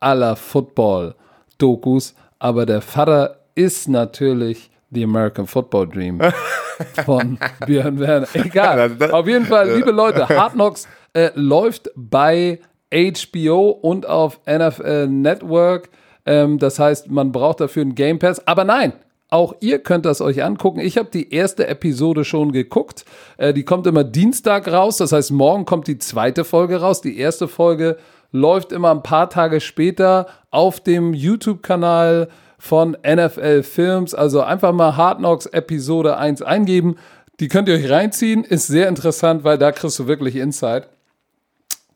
[0.00, 6.20] aller Football-Dokus, aber der Vater ist natürlich The American Football Dream
[7.04, 8.28] von Björn Werner.
[8.32, 8.96] Egal.
[9.12, 12.60] Auf jeden Fall, liebe Leute, Hard Knocks äh, läuft bei
[12.92, 15.90] HBO und auf NFL Network.
[16.26, 18.46] Ähm, das heißt, man braucht dafür einen Game Pass.
[18.46, 18.92] Aber nein,
[19.30, 20.80] auch ihr könnt das euch angucken.
[20.80, 23.04] Ich habe die erste Episode schon geguckt.
[23.36, 24.96] Äh, die kommt immer Dienstag raus.
[24.96, 27.02] Das heißt, morgen kommt die zweite Folge raus.
[27.02, 27.98] Die erste Folge
[28.32, 34.14] läuft immer ein paar Tage später auf dem YouTube-Kanal von NFL Films.
[34.14, 36.96] Also einfach mal Hard Knocks Episode 1 eingeben.
[37.40, 38.44] Die könnt ihr euch reinziehen.
[38.44, 40.88] Ist sehr interessant, weil da kriegst du wirklich Insight.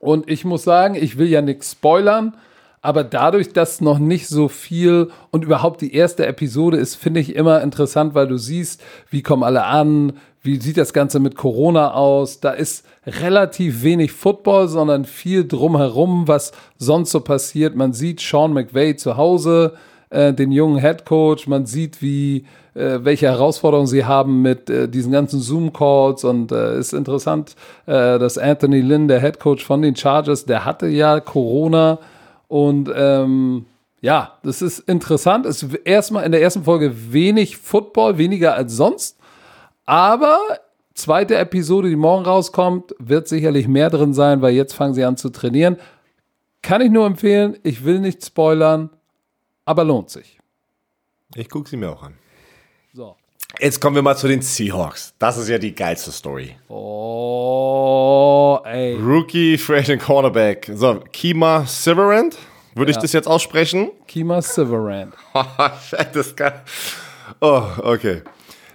[0.03, 2.35] Und ich muss sagen, ich will ja nichts spoilern,
[2.81, 7.37] aber dadurch, dass noch nicht so viel und überhaupt die erste Episode ist, finde ich
[7.37, 11.95] immer interessant, weil du siehst, wie kommen alle an, wie sieht das Ganze mit Corona
[11.95, 12.41] aus.
[12.41, 17.77] Da ist relativ wenig Football, sondern viel drumherum, was sonst so passiert.
[17.77, 19.75] Man sieht Sean McVay zu Hause,
[20.11, 21.47] äh, den jungen Head Coach.
[21.47, 26.93] Man sieht, wie welche Herausforderungen sie haben mit äh, diesen ganzen Zoom-Calls und äh, ist
[26.95, 27.55] interessant,
[27.87, 31.99] äh, dass Anthony Lynn, der Head Coach von den Chargers, der hatte ja Corona
[32.49, 33.67] und ähm,
[34.01, 35.47] ja, das ist interessant.
[35.47, 39.19] Es ist erstmal in der ersten Folge wenig Football, weniger als sonst,
[39.85, 40.39] aber
[40.95, 45.17] zweite Episode, die morgen rauskommt, wird sicherlich mehr drin sein, weil jetzt fangen sie an
[45.17, 45.77] zu trainieren.
[46.63, 47.59] Kann ich nur empfehlen.
[47.65, 48.91] Ich will nicht spoilern,
[49.65, 50.39] aber lohnt sich.
[51.35, 52.15] Ich gucke sie mir auch an.
[53.61, 55.15] Jetzt kommen wir mal zu den Seahawks.
[55.19, 56.57] Das ist ja die geilste Story.
[56.69, 58.97] Oh, ey.
[58.97, 60.71] Rookie, Fresh and Cornerback.
[60.75, 62.37] So, Kima Severant.
[62.75, 63.91] Würde ich das jetzt aussprechen?
[64.07, 65.15] Kima Silverand.
[66.15, 66.55] das kann.
[67.41, 68.23] Oh, okay.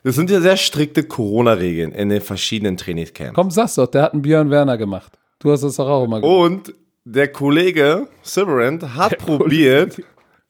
[0.04, 3.34] Das sind ja sehr strikte Corona-Regeln in den verschiedenen Trainingscamps.
[3.34, 5.18] Komm, sag's doch, der hat einen Björn Werner gemacht.
[5.40, 6.40] Du hast das doch auch immer gemacht.
[6.40, 10.02] Und der Kollege Severant hat probiert,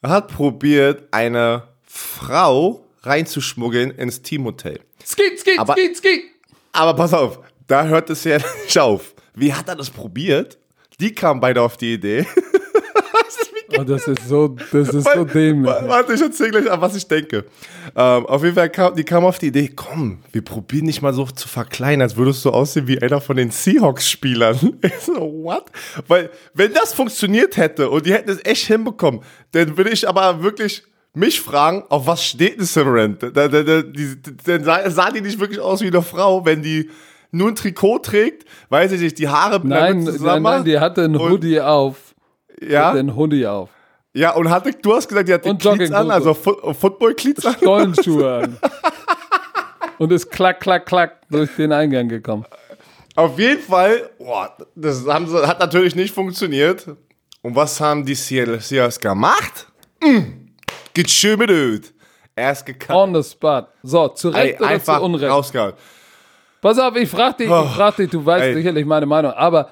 [0.04, 4.80] hat probiert, eine Frau reinzuschmuggeln ins Teamhotel.
[5.06, 6.22] Skit, skit, Aber- skit, skit.
[6.74, 9.14] Aber pass auf, da hört es ja nicht auf.
[9.36, 10.58] Wie hat er das probiert?
[11.00, 12.26] Die kamen beide auf die Idee.
[13.78, 15.70] Oh, das ist so, das ist so dämlich.
[15.70, 17.44] Wa- Warte, ich erzähl gleich an, was ich denke.
[17.96, 21.14] Ähm, auf jeden Fall kam, die kamen auf die Idee, komm, wir probieren nicht mal
[21.14, 24.80] so zu verkleinern, als würdest du aussehen wie einer von den Seahawks-Spielern.
[24.82, 25.66] Ich so, what?
[26.08, 30.42] Weil, wenn das funktioniert hätte und die hätten es echt hinbekommen, dann würde ich aber
[30.42, 30.84] wirklich
[31.18, 32.66] mich fragen, auf was steht ein
[33.84, 36.90] die, dann sah, die nicht wirklich aus wie eine Frau, wenn die
[37.32, 40.44] nur ein Trikot trägt, weiß ich nicht, die Haare Nein, bleiben nein, zusammen.
[40.44, 42.16] nein, die hatte einen Hoodie auf.
[42.62, 43.70] ja, Den Hoodie auf.
[44.14, 47.56] ja, und hatte, du hast gesagt, die hatte Und Cleats an, also Fo Football-Cleats an.
[47.56, 48.58] Stollenschuhe an.
[49.98, 52.46] und ist klack, klack, klack durch den Eingang gekommen.
[53.16, 56.88] Auf jeden Fall, boah, das sie, hat natürlich nicht funktioniert.
[57.42, 59.68] Und was haben die Seahawks gemacht?
[60.04, 60.47] Mm,
[60.98, 61.94] geht schön mit Öd.
[62.36, 62.92] Er ist gekackt.
[62.98, 63.68] On the spot.
[63.84, 65.32] So, zu Recht Ey, oder einfach zu Unrecht?
[65.32, 65.74] rausgehauen.
[66.62, 67.64] Pass auf, ich frag dich, Oh.
[67.66, 68.54] ich frag dich, du weißt Ey.
[68.56, 69.70] sicherlich meine Meinung, aber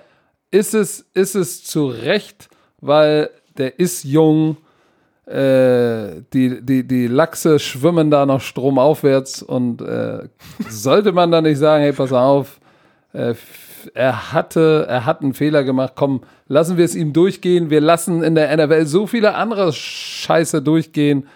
[0.52, 2.48] ist es, ist es zu Recht,
[2.80, 4.58] weil der ist jung,
[5.26, 10.30] äh, die, die, die Lachse schwimmen da noch stromaufwärts und äh,
[10.70, 12.60] sollte man da nicht sagen, hey, pass auf,
[13.14, 13.34] äh,
[13.94, 18.24] er hatte, er hat einen Fehler gemacht, komm, lassen wir es ihm durchgehen, wir lassen
[18.24, 21.28] in der NFL so viele andere Scheiße durchgehen,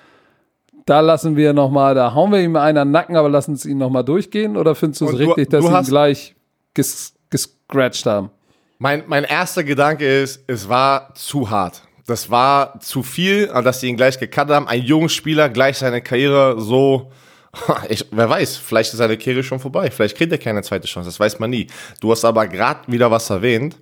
[0.85, 3.77] da lassen wir nochmal, da hauen wir ihm einen an Nacken, aber lassen es ihn
[3.77, 4.57] nochmal durchgehen?
[4.57, 6.35] Oder findest du es richtig, dass sie ihn gleich
[6.73, 8.31] ges gescratcht haben?
[8.79, 11.83] Mein, mein erster Gedanke ist, es war zu hart.
[12.07, 14.67] Das war zu viel, dass sie ihn gleich gecuttet haben.
[14.67, 17.11] Ein junger Spieler, gleich seine Karriere so.
[17.89, 19.89] Ich, wer weiß, vielleicht ist seine Karriere schon vorbei.
[19.91, 21.67] Vielleicht kriegt er keine zweite Chance, das weiß man nie.
[21.99, 23.77] Du hast aber gerade wieder was erwähnt.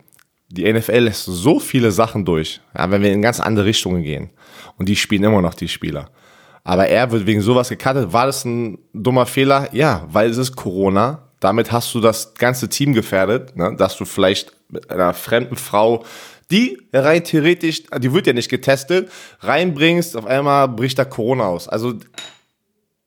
[0.50, 4.30] Die NFL lässt so viele Sachen durch, ja, wenn wir in ganz andere Richtungen gehen.
[4.78, 6.10] Und die spielen immer noch die Spieler.
[6.64, 8.14] Aber er wird wegen sowas gecuttet.
[8.14, 9.70] War das ein dummer Fehler?
[9.74, 11.30] Ja, weil es ist Corona.
[11.40, 13.76] Damit hast du das ganze Team gefährdet, ne?
[13.78, 16.04] dass du vielleicht mit einer fremden Frau,
[16.50, 19.10] die rein theoretisch, die wird ja nicht getestet,
[19.42, 21.68] reinbringst, auf einmal bricht da Corona aus.
[21.68, 21.96] Also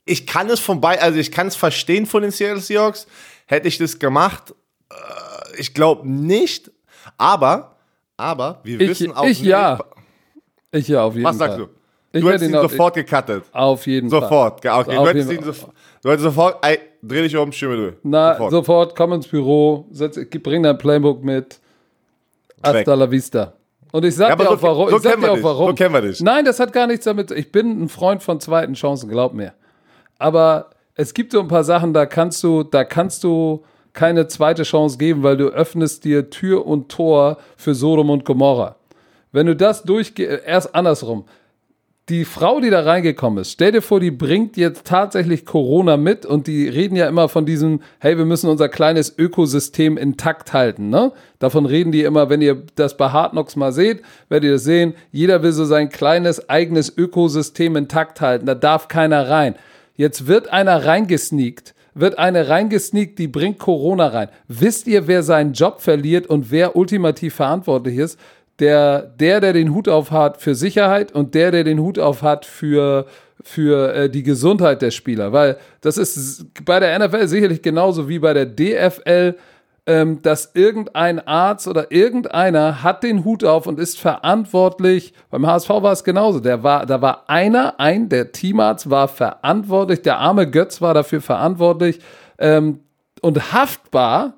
[0.04, 3.06] ich kann es von bei, also ich kann es verstehen von den Seattle Seahawks.
[3.46, 4.54] Hätte ich das gemacht,
[4.90, 4.94] äh,
[5.58, 6.70] ich glaube nicht.
[7.18, 7.76] Aber,
[8.16, 9.78] aber wir Ich- wissen auch ich nicht- ja.
[10.72, 11.48] Ich ja, auf jeden Was Fall.
[11.48, 11.68] sagst du?
[12.12, 13.44] Ich Du hätte hättest ihn auf- sofort gecuttet.
[13.52, 14.20] Auf jeden Fall.
[14.20, 14.96] Sofort, ja, okay.
[14.96, 15.44] Auf Du hättest ihn Fall.
[15.46, 17.96] sofort, du hättest sofort, ey, dreh dich um, stimme du.
[18.02, 18.96] Na, sofort.
[18.96, 21.60] komm ins Büro, setz, bring dein Playbook mit.
[22.62, 23.52] Hasta la vista.
[23.92, 24.90] Und ich sag Ja, dir so auch warum.
[24.90, 25.68] so ich sag dir auch warum.
[25.68, 26.20] So kennen wir dich.
[26.20, 27.30] Nein, das hat gar nichts damit.
[27.32, 29.54] Ich bin ein Freund von zweiten Chancen, glaub mir.
[30.20, 34.62] Aber es gibt so ein paar Sachen, da kannst du, da kannst du keine zweite
[34.62, 38.76] Chance geben, weil du öffnest dir Tür und Tor für Sodom und Gomorra.
[39.32, 41.24] Wenn du das durchgehst, erst andersrum.
[42.08, 46.26] Die Frau, die da reingekommen ist, stell dir vor, die bringt jetzt tatsächlich Corona mit
[46.26, 50.90] und die reden ja immer von diesem, hey, wir müssen unser kleines Ökosystem intakt halten,
[50.90, 51.12] ne?
[51.38, 54.64] Davon reden die immer, wenn ihr das bei Hard Knocks mal seht, werdet ihr das
[54.64, 59.54] sehen, jeder will so sein kleines eigenes Ökosystem intakt halten, da darf keiner rein.
[60.00, 64.28] Jetzt wird einer reingesneakt, wird eine reingesneakt, die bringt Corona rein.
[64.48, 68.18] Wisst ihr, wer seinen Job verliert und wer ultimativ verantwortlich ist?
[68.60, 72.22] Der, der, der den Hut auf hat für Sicherheit und der, der den Hut auf
[72.22, 73.04] hat für,
[73.42, 75.34] für äh, die Gesundheit der Spieler.
[75.34, 79.34] Weil das ist bei der NFL sicherlich genauso wie bei der DFL,
[79.90, 85.12] ähm, dass irgendein Arzt oder irgendeiner hat den Hut auf und ist verantwortlich.
[85.30, 86.38] Beim HSV war es genauso.
[86.38, 91.20] Der war, da war einer, ein, der Teamarzt war verantwortlich, der arme Götz war dafür
[91.20, 91.98] verantwortlich
[92.38, 92.84] ähm,
[93.20, 94.34] und haftbar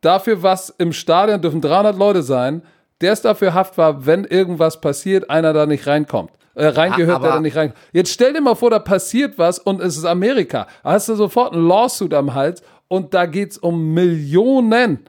[0.00, 2.62] dafür, was im Stadion dürfen 300 Leute sein.
[3.00, 6.32] Der ist dafür haftbar, wenn irgendwas passiert, einer da nicht reinkommt.
[6.56, 7.74] Äh, reingehört, der da nicht rein.
[7.92, 10.66] Jetzt stell dir mal vor, da passiert was und es ist Amerika.
[10.82, 15.00] Da hast du sofort ein Lawsuit am Hals und da geht's um Millionen.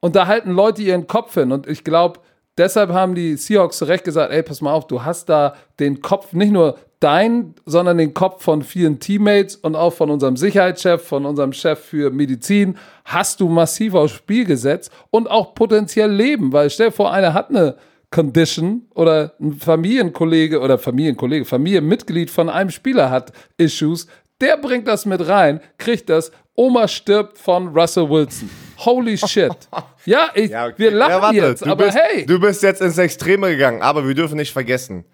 [0.00, 1.52] Und da halten Leute ihren Kopf hin.
[1.52, 2.20] Und ich glaube,
[2.56, 6.00] deshalb haben die Seahawks zu Recht gesagt, ey, pass mal auf, du hast da den
[6.00, 11.02] Kopf, nicht nur dein, sondern den Kopf von vielen Teammates und auch von unserem Sicherheitschef,
[11.02, 16.52] von unserem Chef für Medizin, hast du massiv aufs Spiel gesetzt und auch potenziell Leben.
[16.52, 17.76] Weil stell dir vor, einer hat eine
[18.10, 24.06] Condition oder ein Familienkollege oder Familienkollege, Familienmitglied von einem Spieler hat Issues,
[24.40, 28.50] der bringt das mit rein, kriegt das, Oma stirbt von Russell Wilson.
[28.78, 29.52] Holy shit.
[30.04, 30.74] Ja, ich, Ja, okay.
[30.78, 32.24] wir lachen Ja, warte, jetzt, du aber bist, hey.
[32.24, 35.04] Du bist jetzt ins Extreme gegangen, aber wir dürfen nicht vergessen,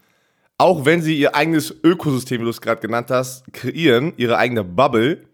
[0.57, 4.63] auch wenn sie ihr eigenes Ökosystem, wie du es gerade genannt hast, kreieren, ihre eigene
[4.63, 5.25] Bubble,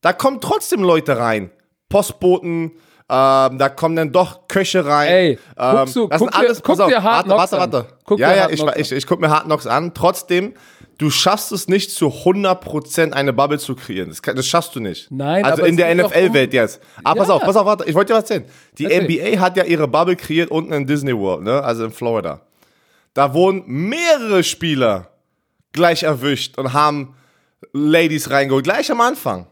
[0.00, 1.50] da kommen trotzdem Leute rein.
[1.88, 2.72] Postboten,
[3.10, 5.08] ähm, da kommen dann doch Köche rein.
[5.08, 7.28] Ey, ähm, guckst du- das guck sind dir- alles, guck pass auf, dir Hard warte,
[7.28, 7.72] Knocks warte, an.
[7.72, 7.88] warte.
[8.04, 9.94] Guck ja, dir ja, ich, ich, ich guck mir Hard Knocks an.
[9.94, 10.54] Trotzdem,
[10.98, 14.08] du schaffst es nicht zu 100% eine Bubble zu kreieren.
[14.08, 15.10] Das, kann- das schaffst du nicht.
[15.10, 16.80] Nein, also aber in der NFL-Welt jetzt.
[17.04, 17.34] Aber pass Ja.
[17.34, 18.44] auf, pass auf, warte, ich wollte dir was erzählen.
[18.78, 19.04] Die Erzähl.
[19.04, 21.62] NBA hat ja ihre Bubble kreiert unten in Disney World, ne?
[21.62, 22.40] also in Florida.
[23.14, 25.10] Da wurden mehrere Spieler
[25.72, 27.14] gleich erwischt und haben
[27.72, 29.46] Ladies reingeholt, gleich am Anfang.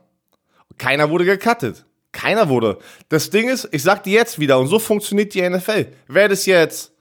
[0.79, 1.85] Keiner wurde gecuttet.
[2.13, 2.79] Keiner wurde.
[3.09, 5.87] Das Ding ist, ich sag dir jetzt wieder, und so funktioniert die NFL.
[6.09, 6.93] Wer das jetzt,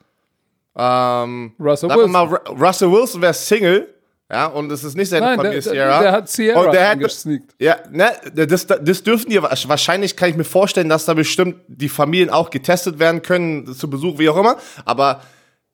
[0.76, 2.12] ähm, Russell Wilson.
[2.12, 3.94] mal, Ru- Russell Wilson wäre Single,
[4.36, 6.02] ja, und es ist nicht seine Nein, Familie der- Sierra.
[6.02, 7.56] der hat Sierra und der hätte, angesneakt.
[7.58, 11.88] ja, ne, das, das dürfen die, wahrscheinlich kann ich mir vorstellen, dass da bestimmt die
[11.88, 15.22] Familien auch getestet werden können, zu Besuch, wie auch immer, aber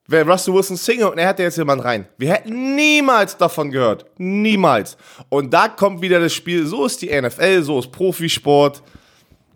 [0.07, 2.05] wäre Russell Wilson Single und er hätte jetzt jemand rein.
[2.17, 4.05] Wir hätten niemals davon gehört.
[4.17, 4.95] Niemals.
[5.29, 8.83] Und da kommt wieder das Spiel, so ist die NFL, so ist Profisport.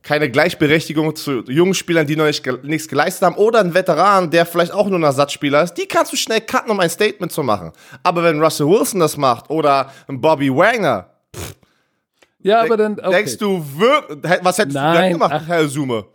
[0.05, 3.35] Keine Gleichberechtigung zu jungen Spielern, die noch nicht, nichts geleistet haben.
[3.37, 5.73] Oder ein Veteran, der vielleicht auch nur ein Ersatzspieler ist.
[5.73, 7.71] Die kannst du schnell cutten, um ein Statement zu machen.
[8.03, 11.55] Aber wenn Russell Wilson das macht oder ein Bobby Wagner, pff,
[12.39, 12.93] Ja, aber dann.
[12.99, 13.09] Okay.
[13.09, 15.47] denkst du wirklich, was hättest du Nein, denn gemacht, ach.
[15.47, 16.05] Herr Sume?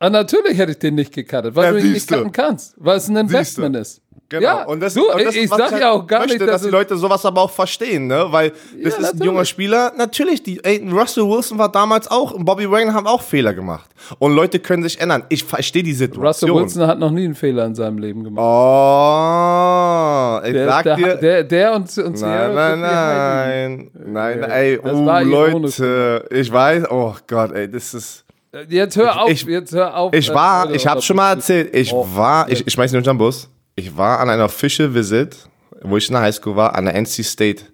[0.00, 2.96] Ah, natürlich hätte ich den nicht gecuttet, weil Ja, du ihn nicht cutten kannst, weil
[2.96, 4.02] es ein Investment ist.
[4.30, 4.42] Genau.
[4.42, 6.52] Ja, und das, du, und das ich, sag halt ja auch gar möchte, nicht, dass
[6.52, 8.26] dass die Leute sowas aber auch verstehen, ne?
[8.30, 9.92] Weil das ist ein junger Spieler.
[9.96, 13.90] Natürlich, die, ey, Russell Wilson war damals auch und Bobby Wagner haben auch Fehler gemacht.
[14.18, 15.24] Und Leute können sich ändern.
[15.28, 16.62] Ich verstehe die Russell Situation.
[16.62, 18.42] Wilson hat noch nie einen Fehler in seinem Leben gemacht.
[18.44, 21.14] Oh, ich der, sag der, dir.
[21.16, 25.22] der, der und, und Nein, nein, nein, nein, Ja, ey, oh.
[25.22, 28.24] Leute, ich weiß, oh Gott, ey, das ist,
[28.68, 30.14] Jetzt hör auf, Ich- jetzt hör auf.
[30.14, 33.12] ich war, ich hab's schon mal erzählt, ich Oh, war, ich, ich schmeiß nicht unter
[33.12, 35.48] den Bus, ich war an einer Official Visit,
[35.82, 37.64] wo ich in der Highschool war, an der NC State,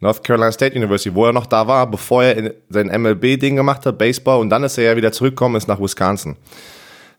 [0.00, 3.84] North Carolina State University, wo er noch da war, bevor er in- sein MLB-Ding gemacht
[3.86, 6.36] hat, Baseball, und dann ist er ja wieder zurückgekommen, ist nach Wisconsin.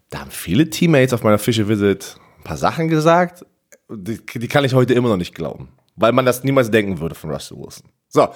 [0.10, 3.46] Da haben viele Teammates auf meiner Official Visit ein paar Sachen gesagt,
[3.90, 7.16] die, die kann ich heute immer noch nicht glauben, weil man das niemals denken würde
[7.16, 7.90] von Russell Wilson.
[8.16, 8.28] So,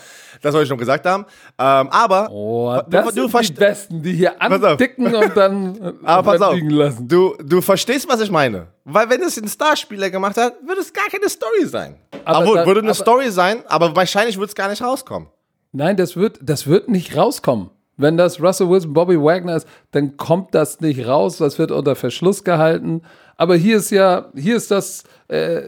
[0.42, 1.24] das wollte ich noch gesagt haben.
[1.60, 4.42] Ähm, aber Oh, du, das du, sind die verstehst, Besten, die hier auf.
[4.42, 7.08] andicken und dann äh, aber pass auf, liegen lassen.
[7.08, 8.68] du, du verstehst, was ich meine.
[8.86, 11.96] Weil wenn es ein Starspieler gemacht hat, würde es gar keine Story sein.
[12.26, 15.28] Aber da- würde eine aber- Story sein, aber wahrscheinlich würde es gar nicht rauskommen.
[15.74, 17.70] Nein, das wird, das wird nicht rauskommen.
[17.98, 21.38] Wenn das Russell Wilson, Bobby Wagner ist, dann kommt das nicht raus.
[21.38, 23.02] Das wird unter Verschluss gehalten.
[23.38, 25.62] Aber hier ist ja, hier ist das, äh,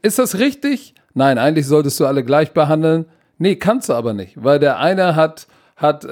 [0.00, 0.94] ist das richtig?
[1.12, 3.06] Nein, eigentlich solltest du alle gleich behandeln.
[3.42, 6.08] Nee, kannst du aber nicht, weil der eine hat, hat äh,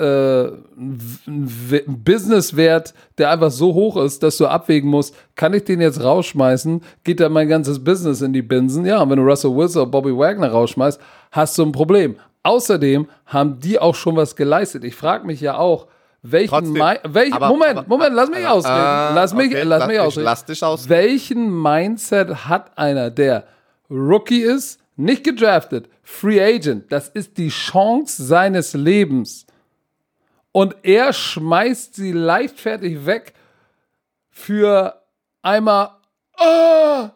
[1.27, 6.03] einen Businesswert, der einfach so hoch ist, dass du abwägen musst, kann ich den jetzt
[6.03, 6.81] rausschmeißen?
[7.05, 8.87] Geht da mein ganzes Business in die Binsen?
[8.87, 10.99] Ja, und wenn du Russell Wilson oder Bobby Wagner rausschmeißt,
[11.31, 12.17] hast du ein Problem.
[12.45, 14.85] Außerdem haben die auch schon was geleistet.
[14.85, 15.87] Ich frage mich ja auch,
[16.23, 16.83] welchen, Trotzdem.
[17.15, 19.15] Welch, Aber- Moment, aber- Moment, lass mich äh, ausreden.
[19.15, 20.25] Lass mich, okay, lass lass mich ausreden.
[20.25, 20.91] lass dich ausreden.
[20.91, 23.45] Welchen Mindset hat einer, der
[23.91, 26.91] Rookie ist, nicht gedraftet, Free Agent?
[26.91, 29.47] Das ist die Chance seines Lebens.
[30.53, 33.35] Und er schmeißt sie leichtfertig weg
[34.31, 35.03] für
[35.43, 35.91] einmal.
[36.39, 37.09] Oh,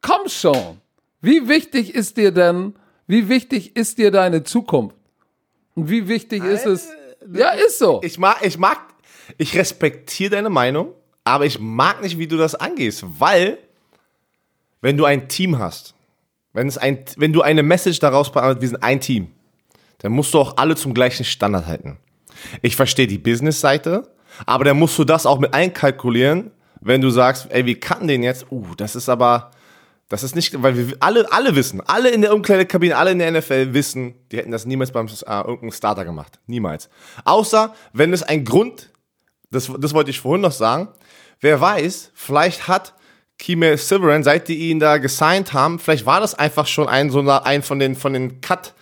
[0.00, 0.80] komm schon.
[1.20, 2.74] Wie wichtig ist dir denn,
[3.06, 4.96] wie wichtig ist dir deine Zukunft?
[5.74, 6.88] Und wie wichtig ist es?
[7.32, 8.00] Ja, ist so.
[8.02, 8.78] Ich mag, ich mag,
[9.38, 13.58] ich respektiere deine Meinung, aber ich mag nicht, wie du das angehst, weil,
[14.80, 15.94] wenn du ein Team hast,
[16.52, 19.28] wenn, es ein, wenn du eine Message daraus beantwortest, wir sind ein Team,
[19.98, 21.98] dann musst du auch alle zum gleichen Standard halten.
[22.62, 24.10] Ich verstehe die Business-Seite,
[24.46, 28.22] aber dann musst du das auch mit einkalkulieren, wenn du sagst, ey, wir kannten den
[28.22, 29.50] jetzt, uh, das ist aber,
[30.08, 33.30] das ist nicht, weil wir alle, alle wissen, alle in der Umkleidekabine, alle in der
[33.30, 36.40] NFL wissen, die hätten das niemals beim äh, irgendeinem Starter gemacht.
[36.46, 36.88] Niemals.
[37.24, 38.90] Außer, wenn es ein Grund,
[39.50, 40.88] das, das wollte ich vorhin noch sagen,
[41.40, 42.94] wer weiß, vielleicht hat
[43.40, 47.20] Kime Silverin, seit die ihn da gesigned haben, vielleicht war das einfach schon ein, so
[47.20, 48.74] ein von den, von den Cut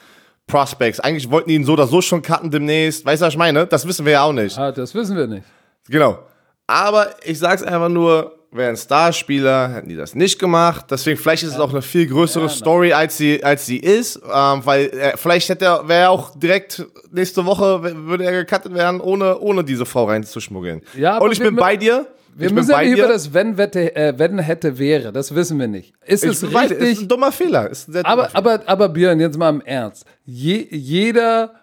[0.49, 0.99] Prospects.
[0.99, 3.07] Eigentlich wollten die ihn so oder so schon cutten demnächst.
[3.07, 3.67] Weißt du, was ich meine?
[3.67, 4.59] Das wissen wir ja auch nicht.
[4.59, 5.45] Ah, das wissen wir nicht.
[5.89, 6.19] Genau.
[6.67, 10.87] Aber ich sag's einfach nur, wäre ein Starspieler, hätten die das nicht gemacht.
[10.91, 14.17] Deswegen, vielleicht ist es auch eine viel größere Story, als sie, als sie ist.
[14.17, 18.75] Ähm, weil äh, vielleicht hätte er, wäre er auch direkt nächste Woche, würde er gecuttet
[18.75, 20.83] werden, ohne, ohne diese Frau reinzuschmuggeln.
[20.97, 22.07] Ja, Und ich bin bei dir.
[22.39, 25.13] Wir ich müssen ja über das wenn, wette, äh, wenn hätte wäre.
[25.13, 25.93] Das wissen wir nicht.
[26.07, 26.65] Ist ich es bin bei.
[26.67, 27.01] Ist richtig?
[27.03, 27.69] ein dummer Fehler.
[27.69, 28.37] Ist ein dummer Aber, Fehler.
[28.37, 30.07] aber, aber Björn, jetzt mal im Ernst.
[30.25, 31.55] Je, jeder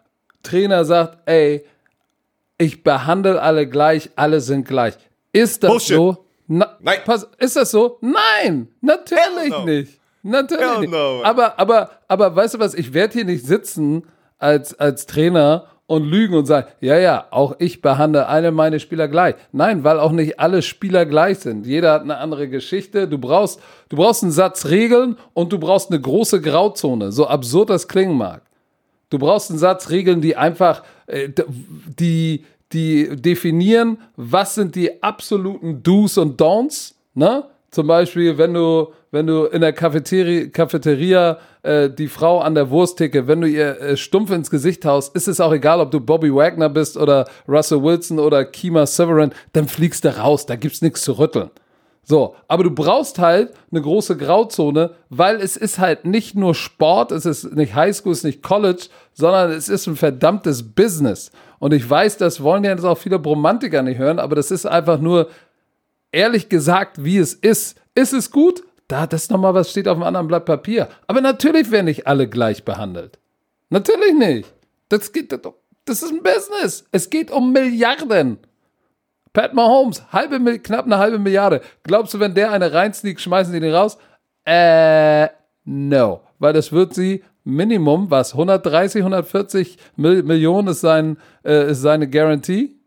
[0.44, 1.66] Trainer sagt, ey,
[2.58, 4.96] ich behandle alle gleich, alle sind gleich.
[5.32, 5.96] Ist das Bullshit.
[5.96, 6.26] so?
[6.48, 7.00] Na, Nein.
[7.06, 7.98] Pass, ist das so?
[8.02, 9.66] Nein, natürlich no.
[9.66, 10.00] nicht.
[10.24, 10.92] Natürlich Hell nicht.
[10.92, 11.22] no.
[11.24, 14.04] Aber, aber, aber weißt du was, ich werde hier nicht sitzen
[14.38, 19.08] als, als Trainer und lügen und sagen, ja, ja, auch ich behandle alle meine Spieler
[19.08, 19.36] gleich.
[19.52, 21.67] Nein, weil auch nicht alle Spieler gleich sind.
[21.67, 23.08] Jeder hat eine andere Geschichte.
[23.08, 27.69] Du brauchst, du brauchst einen Satz Regeln und du brauchst eine große Grauzone, so absurd
[27.69, 28.41] das klingen mag.
[29.10, 31.30] Du brauchst einen Satz Regeln, die einfach, äh,
[32.00, 37.44] die, die definieren, was sind die absoluten Do's und Don'ts, ne?
[37.76, 42.69] Zum Beispiel, wenn du, wenn du in der Cafeteria, Cafeteria äh, die Frau an der
[42.69, 46.00] Wursttheke, wenn du ihr äh, stumpf ins Gesicht haust, ist es auch egal, ob du
[46.00, 50.82] Bobby Wagner bist oder Russell Wilson oder Kima Severin, dann fliegst du raus, da gibt's
[50.82, 51.50] nichts zu rütteln.
[52.08, 57.12] So, aber du brauchst halt eine große Grauzone, weil es ist halt nicht nur Sport,
[57.12, 61.30] es ist nicht Highschool, es ist nicht College, sondern es ist ein verdammtes Business.
[61.60, 64.65] Und ich weiß, das wollen ja jetzt auch viele Bromantiker nicht hören, aber das ist
[64.65, 65.28] einfach nur,
[66.16, 67.80] ehrlich gesagt, wie es ist.
[67.94, 68.63] Ist es gut?
[68.88, 70.88] Da, das ist nochmal was steht auf einem anderen Blatt Papier.
[71.08, 73.20] Aber natürlich werden nicht alle gleich behandelt.
[73.70, 74.54] Natürlich nicht.
[74.90, 76.86] Das geht, das ist ein Business.
[76.92, 78.38] Es geht um Milliarden.
[79.34, 81.62] Pat Mahomes, halbe, knapp eine halbe Milliarde.
[81.84, 83.98] Glaubst du, wenn der eine reinsneakt, schmeißen sie den raus?
[84.46, 85.28] Äh,
[85.66, 86.22] no.
[86.40, 92.80] Weil das wird sie Minimum, was, 130, 140 Millionen ist, sein, äh, ist seine Garantie?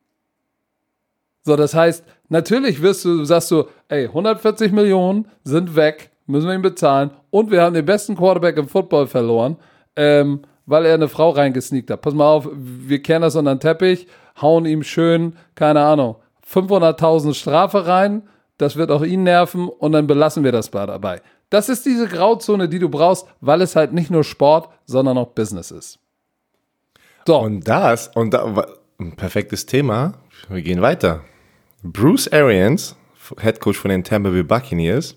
[1.45, 6.55] So, das heißt, natürlich wirst du, sagst du, ey, 140 Millionen sind weg, müssen wir
[6.55, 9.57] ihn bezahlen und wir haben den besten Quarterback im Football verloren,
[9.97, 12.03] ähm, weil er eine Frau reingesneakt hat.
[12.03, 14.07] Pass mal auf, wir kennen das unter den Teppich,
[14.41, 16.16] hauen ihm schön, keine Ahnung,
[16.47, 18.22] 500.000 Strafe rein,
[18.59, 21.22] das wird auch ihn nerven und dann belassen wir das dabei.
[21.51, 25.29] Das ist diese Grauzone, die du brauchst, weil es halt nicht nur Sport, sondern auch
[25.29, 25.99] Business ist.
[27.26, 27.39] So.
[27.39, 28.66] Und das, und da,
[28.99, 30.14] ein perfektes Thema.
[30.49, 31.22] Wir gehen weiter.
[31.83, 32.97] Bruce Arians,
[33.41, 35.16] Head Coach von den Tampa Bay Buccaneers,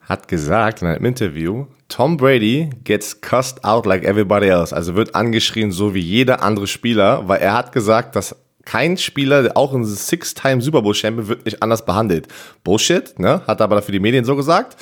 [0.00, 4.74] hat gesagt in einem Interview, Tom Brady gets cussed out like everybody else.
[4.74, 9.52] Also wird angeschrien, so wie jeder andere Spieler, weil er hat gesagt, dass kein Spieler,
[9.54, 12.28] auch ein Six-Time Super Bowl Champion, wird nicht anders behandelt.
[12.64, 13.42] Bullshit, ne?
[13.46, 14.76] Hat aber für die Medien so gesagt.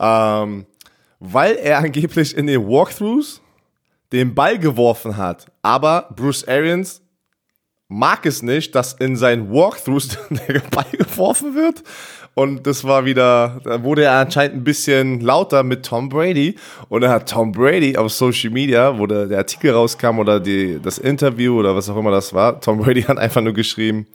[0.00, 0.64] Ähm,
[1.20, 3.40] weil er angeblich in den Walkthroughs
[4.12, 5.46] den Ball geworfen hat.
[5.62, 7.02] Aber Bruce Arians
[7.88, 10.08] mag es nicht, dass in seinen Walkthroughs
[10.48, 11.82] der Ball geworfen wird.
[12.34, 16.56] Und das war wieder, da wurde er anscheinend ein bisschen lauter mit Tom Brady.
[16.90, 20.78] Und dann hat Tom Brady auf Social Media, wo der, der Artikel rauskam oder die,
[20.82, 24.06] das Interview oder was auch immer das war, Tom Brady hat einfach nur geschrieben,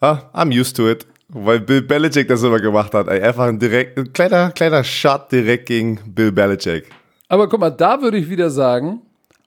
[0.00, 1.04] ah, I'm used to it.
[1.34, 3.08] Weil Bill Belichick das immer gemacht hat.
[3.08, 3.22] Ey.
[3.22, 6.90] Einfach ein, direkt, ein kleiner, kleiner Shot direkt gegen Bill Belichick.
[7.28, 9.00] Aber guck mal, da würde ich wieder sagen,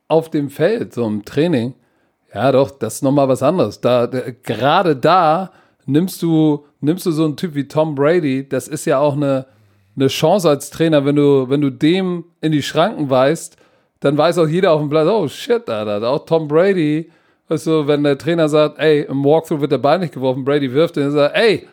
[0.08, 1.76] auf dem Feld, so im Training,
[2.36, 3.82] ja doch, das ist nochmal was anderes.
[3.82, 5.52] Da, da, gerade da
[5.86, 9.48] nimmst du, nimmst du so einen Typ wie Tom Brady, das ist ja auch eine,
[9.96, 13.58] eine Chance als Trainer, wenn du, wenn du dem in die Schranken weist,
[14.02, 17.10] dann weiß auch jeder auf dem Platz, oh shit, Alter, auch Tom Brady,
[17.48, 20.72] weißt du, wenn der Trainer sagt, ey, im Walkthrough wird der Ball nicht geworfen, Brady
[20.72, 21.68] wirft, dann sagt, ey,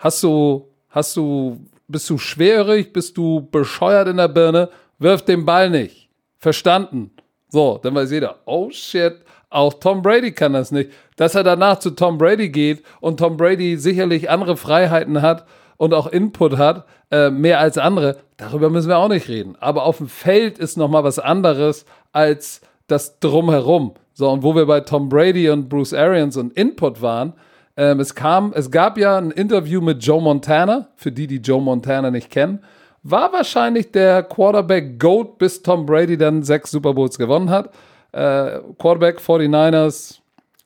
[0.00, 4.70] Hast du, hast du, bist du schwerhörig, bist du bescheuert in der Birne?
[4.98, 6.08] Wirf den Ball nicht.
[6.38, 7.10] Verstanden.
[7.50, 9.18] So, dann weiß jeder, oh shit,
[9.50, 10.90] auch Tom Brady kann das nicht.
[11.16, 15.44] Dass er danach zu Tom Brady geht und Tom Brady sicherlich andere Freiheiten hat
[15.76, 19.56] und auch Input hat, äh, mehr als andere, darüber müssen wir auch nicht reden.
[19.60, 23.94] Aber auf dem Feld ist nochmal was anderes als das Drumherum.
[24.12, 27.32] So, und wo wir bei Tom Brady und Bruce Arians und Input waren,
[27.76, 31.60] ähm, es kam, es gab ja ein Interview mit Joe Montana, für die, die Joe
[31.60, 32.60] Montana nicht kennen.
[33.02, 37.70] War wahrscheinlich der Quarterback GOAT, bis Tom Brady dann sechs Super Bowls gewonnen hat.
[38.12, 40.20] Äh, Quarterback 49ers,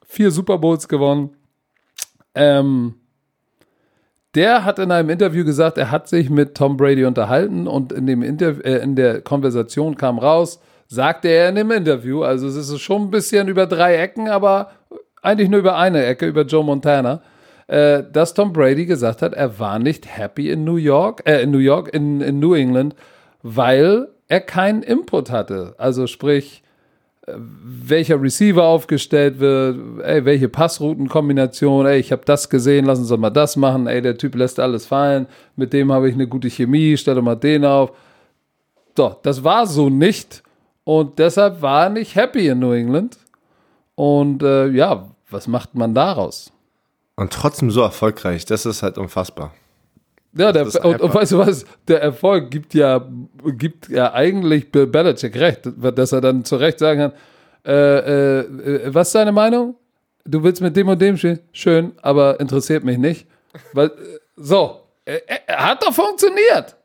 [0.07, 1.37] vier Super Bowls gewonnen.
[2.35, 2.95] Ähm,
[4.35, 8.07] der hat in einem Interview gesagt, er hat sich mit Tom Brady unterhalten und in,
[8.07, 12.57] dem Interv äh, in der Konversation kam raus, sagte er in dem Interview, also es
[12.57, 14.71] ist schon ein bisschen über drei Ecken, aber
[15.23, 17.23] eigentlich nur über eine Ecke, über Joe Montana,
[17.69, 21.51] äh, dass Tom Brady gesagt hat, er war nicht happy in New York, äh, in
[21.51, 22.95] New York, in, in New England,
[23.43, 25.75] weil er keinen Input hatte.
[25.79, 26.63] Also sprich,
[27.27, 33.31] welcher Receiver aufgestellt wird, ey, welche Passroutenkombination, ey, ich habe das gesehen, lassen Sie mal
[33.31, 36.97] das machen, ey, der Typ lässt alles fallen, mit dem habe ich eine gute Chemie,
[36.97, 37.93] stelle mal den auf.
[38.95, 40.43] Doch, das war so nicht
[40.85, 43.19] und deshalb war er nicht happy in New England.
[43.95, 46.53] Und äh, ja, was macht man daraus?
[47.17, 49.53] Und trotzdem so erfolgreich, das ist halt unfassbar.
[50.37, 53.09] Ja, der, und, und, weißt du was, der Erfolg gibt ja,
[53.45, 57.13] gibt ja eigentlich Bill Belichick recht, dass er dann zu Recht sagen kann,
[57.65, 59.77] äh, äh, was ist deine Meinung?
[60.25, 61.41] Du willst mit dem und dem spielen?
[61.53, 63.27] Schön, aber interessiert mich nicht.
[63.73, 63.93] Weil,
[64.37, 66.77] so, er, er hat doch funktioniert.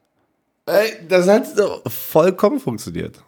[1.08, 3.24] Das hat doch vollkommen funktioniert.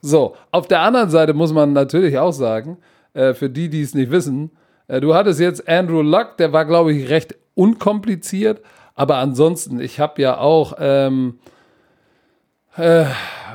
[0.00, 2.78] So, auf der anderen Seite muss man natürlich auch sagen,
[3.12, 4.50] äh, für die, die es nicht wissen,
[4.88, 8.62] äh, du hattest jetzt Andrew Luck, der war, glaube ich, recht unkompliziert.
[8.96, 11.38] Aber ansonsten, ich habe ja auch ähm,
[12.76, 13.04] äh,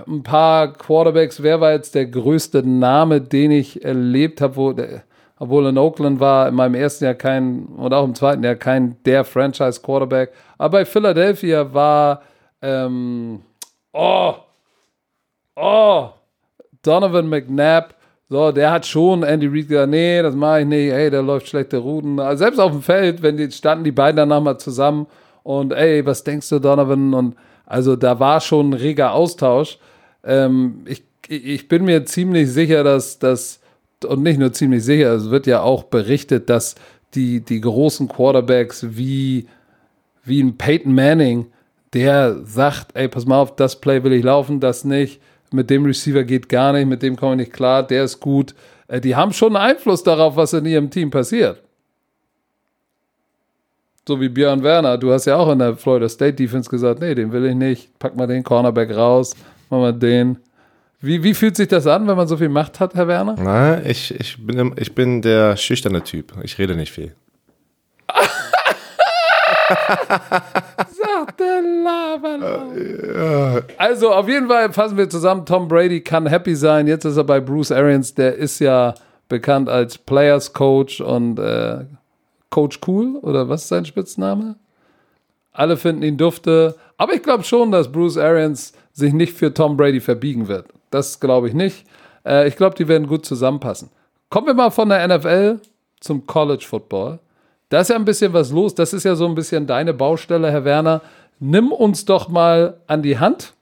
[0.08, 1.42] ein paar Quarterbacks.
[1.42, 5.02] Wer war jetzt der größte Name, den ich erlebt habe, wo der,
[5.40, 8.96] obwohl in Oakland war in meinem ersten Jahr kein und auch im zweiten Jahr kein
[9.04, 10.32] der Franchise Quarterback.
[10.60, 12.22] Aber bei Philadelphia war
[12.62, 13.42] ähm,
[13.94, 14.36] oh
[15.56, 16.10] oh
[16.84, 17.96] Donovan McNabb
[18.30, 21.50] so, der hat schon Andy Reid gesagt, nee, das mache ich nicht, ey, der läuft
[21.50, 22.18] schlechte Routen.
[22.18, 25.06] Also selbst auf dem Feld, wenn die standen die beiden danach mal zusammen
[25.44, 27.14] und ey, was denkst du, Donovan?
[27.14, 27.36] Und
[27.66, 29.78] also da war schon ein reger Austausch.
[30.24, 33.60] Ähm, ich, ich bin mir ziemlich sicher, dass das,
[34.06, 36.76] und nicht nur ziemlich sicher, es wird ja auch berichtet, dass
[37.14, 39.48] die, die großen Quarterbacks wie
[40.24, 41.48] wie ein Peyton Manning,
[41.94, 45.22] der sagt, ey, pass mal auf, das Play will ich laufen, das nicht,
[45.52, 48.56] mit dem Receiver geht gar nicht, mit dem komme ich nicht klar, der ist gut.
[48.88, 51.62] Äh, die haben schon Einfluss darauf, was in ihrem Team passiert.
[54.08, 54.98] So wie Björn Werner.
[54.98, 58.00] Du hast ja auch in der Florida State Defense gesagt, nee, den will ich nicht.
[58.00, 59.36] Pack mal den Cornerback raus,
[59.70, 60.38] mach mal den.
[61.00, 63.36] Wie, wie fühlt sich das an, wenn man so viel Macht hat, Herr Werner?
[63.40, 66.34] Na, ich, ich, bin, ich bin der schüchterne Typ.
[66.44, 67.16] Ich rede nicht viel.
[70.90, 73.62] Sagt der Lava.
[73.78, 76.88] Also auf jeden Fall fassen wir zusammen, Tom Brady kann happy sein.
[76.88, 78.94] Jetzt ist er bei Bruce Arians, der ist ja
[79.28, 81.86] bekannt als Players Coach und äh,
[82.52, 84.58] Coach Cool oder was ist sein Spitzname?
[85.52, 86.76] Alle finden ihn dufte.
[86.98, 90.68] Aber ich glaube schon, dass Bruce Arians sich nicht für Tom Brady verbiegen wird.
[90.92, 91.86] Das glaube ich nicht.
[92.26, 93.90] Äh, ich glaube, die werden gut zusammenpassen.
[94.30, 95.60] Kommen wir mal von der NFL
[96.00, 97.20] zum College Football.
[97.70, 98.76] Da ist ja ein bisschen was los.
[98.76, 101.02] Das ist ja so ein bisschen deine Baustelle, Herr Werner.
[101.40, 103.54] Nimm uns doch mal an die Hand,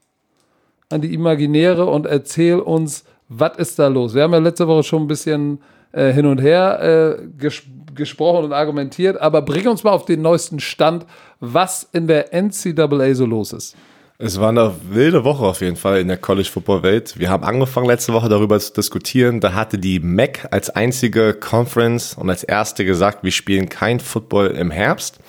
[0.90, 4.14] an die Imaginäre und erzähl uns, was ist da los?
[4.14, 5.60] Wir haben ja letzte Woche schon ein bisschen
[5.92, 7.62] äh, hin und her äh, ges
[7.94, 11.06] gesprochen und argumentiert, aber bring uns mal auf den neuesten Stand,
[11.40, 13.76] was in der NCAA so los ist.
[14.22, 17.18] Es war eine wilde Woche auf jeden Fall in der College Football Welt.
[17.18, 19.40] Wir haben angefangen letzte Woche darüber zu diskutieren.
[19.40, 24.48] Da hatte die MEC als einzige Conference und als erste gesagt, wir spielen kein Football
[24.48, 25.20] im Herbst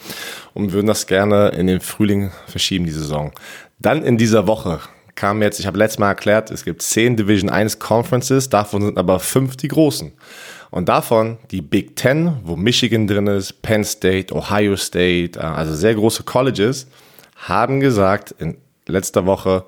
[0.53, 3.31] und würden das gerne in den Frühling verschieben, die Saison.
[3.79, 4.81] Dann in dieser Woche
[5.15, 8.97] kam jetzt, ich habe letztes Mal erklärt, es gibt zehn Division 1 Conferences, davon sind
[8.97, 10.11] aber fünf die großen.
[10.71, 15.75] Und davon die Big Ten, wo Michigan drin ist, Penn State, Ohio State, äh, also
[15.75, 16.87] sehr große Colleges,
[17.35, 18.57] haben gesagt, in
[18.87, 19.65] letzter Woche,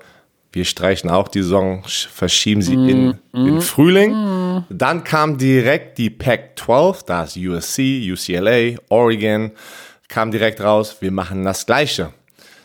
[0.52, 4.12] wir streichen auch die Saison, verschieben sie mm, in den mm, Frühling.
[4.12, 4.64] Mm.
[4.70, 9.50] Dann kam direkt die Pac-12, da ist USC, UCLA, Oregon,
[10.08, 12.12] kam direkt raus, wir machen das Gleiche.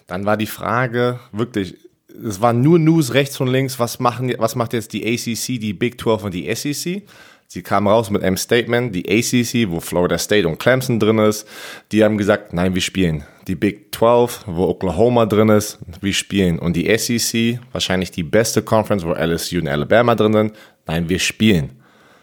[0.07, 1.75] Dann war die Frage, wirklich,
[2.23, 5.73] es war nur News rechts und links, was, machen, was macht jetzt die ACC, die
[5.73, 7.03] Big 12 und die SEC?
[7.51, 11.47] Sie kamen raus mit einem Statement, die ACC, wo Florida State und Clemson drin ist,
[11.91, 13.23] die haben gesagt, nein, wir spielen.
[13.47, 16.59] Die Big 12, wo Oklahoma drin ist, wir spielen.
[16.59, 20.53] Und die SEC, wahrscheinlich die beste Conference, wo LSU und Alabama drin sind,
[20.85, 21.71] nein, wir spielen.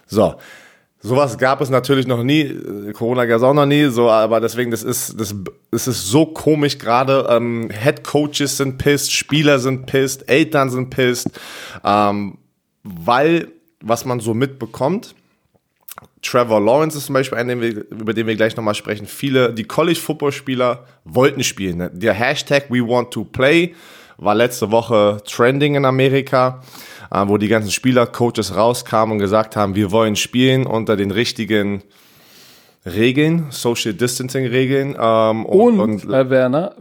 [0.07, 0.37] So.
[1.01, 2.57] Sowas gab es natürlich noch nie,
[2.93, 5.35] Corona gab es auch noch nie, so, aber deswegen, das ist, das,
[5.72, 7.27] das ist so komisch gerade.
[7.29, 11.31] Ähm, Head Coaches sind pissed, Spieler sind pissed, Eltern sind pissed,
[11.85, 12.39] ähm,
[12.85, 13.49] weil
[13.81, 15.14] was man so mitbekommt.
[16.22, 19.06] Trevor Lawrence ist zum Beispiel einer, über den wir gleich nochmal sprechen.
[19.06, 21.78] Viele, die College-Football-Spieler wollten spielen.
[21.78, 21.90] Ne?
[21.92, 23.74] Der Hashtag We Want to Play
[24.18, 26.62] war letzte Woche trending in Amerika,
[27.10, 31.10] äh, wo die ganzen Spieler, Coaches rauskamen und gesagt haben, wir wollen spielen unter den
[31.10, 31.82] richtigen
[32.86, 34.96] Regeln, Social Distancing Regeln.
[34.98, 36.74] Ähm, und, und, und Herr Werner,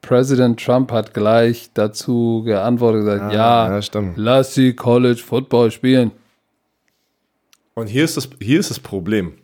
[0.00, 6.12] Präsident Trump hat gleich dazu geantwortet, gesagt, ah, ja, ja lass sie College Football spielen.
[7.78, 9.34] Und hier ist das, hier ist das Problem.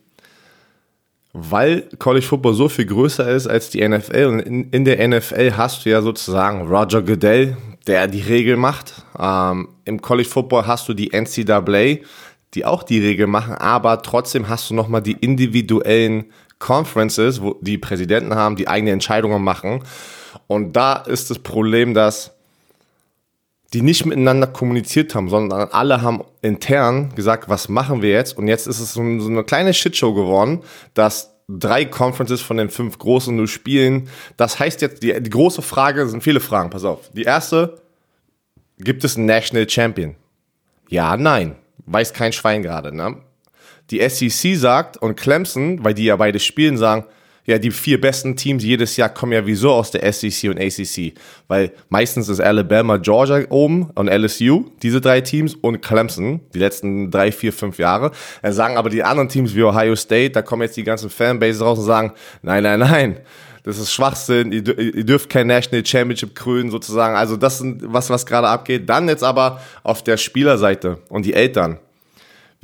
[1.32, 5.52] Weil College Football so viel größer ist als die NFL und in, in der NFL
[5.56, 7.56] hast du ja sozusagen Roger Goodell,
[7.86, 9.04] der die Regel macht.
[9.18, 12.04] Ähm, Im College Football hast du die NCAA,
[12.54, 16.26] die auch die Regel machen, aber trotzdem hast du nochmal die individuellen
[16.58, 19.82] Conferences, wo die Präsidenten haben, die eigene Entscheidungen machen.
[20.48, 22.33] Und da ist das Problem, dass
[23.72, 28.38] die nicht miteinander kommuniziert haben, sondern alle haben intern gesagt, was machen wir jetzt?
[28.38, 30.62] Und jetzt ist es so, eine kleine Shitshow geworden,
[30.94, 34.08] dass drei Conferences von den fünf großen nur spielen.
[34.36, 37.10] Das heißt jetzt, die, die große Frage sind viele Fragen, pass auf.
[37.12, 37.82] Die erste,
[38.78, 40.14] gibt es einen National Champion?
[40.88, 41.56] Ja, nein.
[41.86, 43.16] Weiß kein Schwein gerade, ne?
[43.90, 47.04] Die SEC sagt und Clemson, weil die ja beide spielen, sagen,
[47.46, 51.14] ja, die vier besten Teams jedes Jahr kommen ja wieso aus der SEC und ACC,
[51.48, 57.10] weil meistens ist Alabama, Georgia oben und LSU, diese drei Teams und Clemson, die letzten
[57.10, 58.12] drei, vier, fünf Jahre.
[58.42, 61.60] Dann sagen aber die anderen Teams wie Ohio State, da kommen jetzt die ganzen Fanbases
[61.60, 63.20] raus und sagen, nein, nein, nein,
[63.64, 67.16] das ist Schwachsinn, ihr, ihr dürft kein National Championship krönen sozusagen.
[67.16, 68.88] Also das ist was, was gerade abgeht.
[68.88, 71.78] Dann jetzt aber auf der Spielerseite und die Eltern.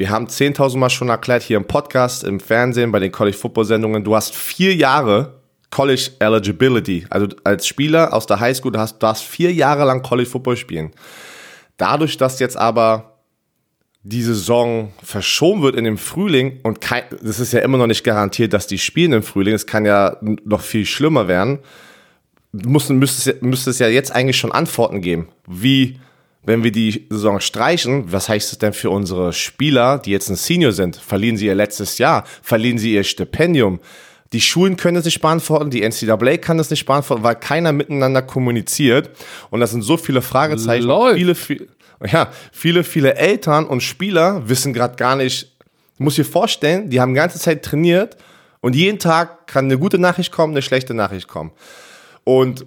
[0.00, 3.66] Wir haben 10.000 Mal schon erklärt hier im Podcast, im Fernsehen, bei den College Football
[3.66, 4.02] Sendungen.
[4.02, 7.04] Du hast vier Jahre College Eligibility.
[7.10, 10.56] Also als Spieler aus der Highschool, du hast, du hast vier Jahre lang College Football
[10.56, 10.92] spielen.
[11.76, 13.18] Dadurch, dass jetzt aber
[14.02, 18.02] die Saison verschoben wird in dem Frühling und kein, das ist ja immer noch nicht
[18.02, 21.58] garantiert, dass die spielen im Frühling, es kann ja noch viel schlimmer werden,
[22.52, 25.28] müsste, müsste, müsste es ja jetzt eigentlich schon Antworten geben.
[25.46, 26.00] Wie
[26.42, 30.36] wenn wir die Saison streichen, was heißt es denn für unsere Spieler, die jetzt ein
[30.36, 30.96] Senior sind?
[30.96, 32.24] Verlieren sie ihr letztes Jahr?
[32.42, 33.80] Verlieren sie ihr Stipendium?
[34.32, 38.22] Die Schulen können es nicht beantworten, die NCAA kann es nicht beantworten, weil keiner miteinander
[38.22, 39.10] kommuniziert.
[39.50, 40.86] Und das sind so viele Fragezeichen.
[40.86, 41.18] Läuft.
[41.18, 41.66] Viele, viele,
[42.06, 45.56] ja, viele, viele Eltern und Spieler wissen gerade gar nicht,
[45.98, 48.16] du musst dir vorstellen, die haben die ganze Zeit trainiert
[48.60, 51.50] und jeden Tag kann eine gute Nachricht kommen, eine schlechte Nachricht kommen.
[52.24, 52.64] Und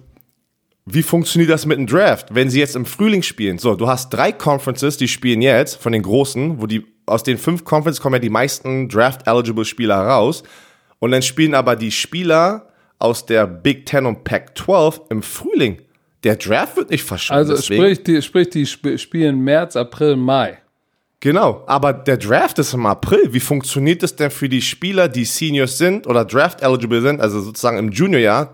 [0.86, 2.34] wie funktioniert das mit dem Draft?
[2.34, 5.92] Wenn sie jetzt im Frühling spielen, so, du hast drei Conferences, die spielen jetzt von
[5.92, 10.42] den großen, wo die aus den fünf Conferences kommen ja die meisten Draft-eligible Spieler raus.
[10.98, 12.68] Und dann spielen aber die Spieler
[12.98, 15.82] aus der Big Ten und Pac-12 im Frühling.
[16.22, 17.38] Der Draft wird nicht verschoben.
[17.38, 17.82] Also deswegen.
[17.82, 20.58] sprich, die, sprich, die sp spielen März, April, Mai.
[21.20, 23.32] Genau, aber der Draft ist im April.
[23.32, 27.78] Wie funktioniert es denn für die Spieler, die Seniors sind oder Draft-eligible sind, also sozusagen
[27.78, 28.52] im Juniorjahr,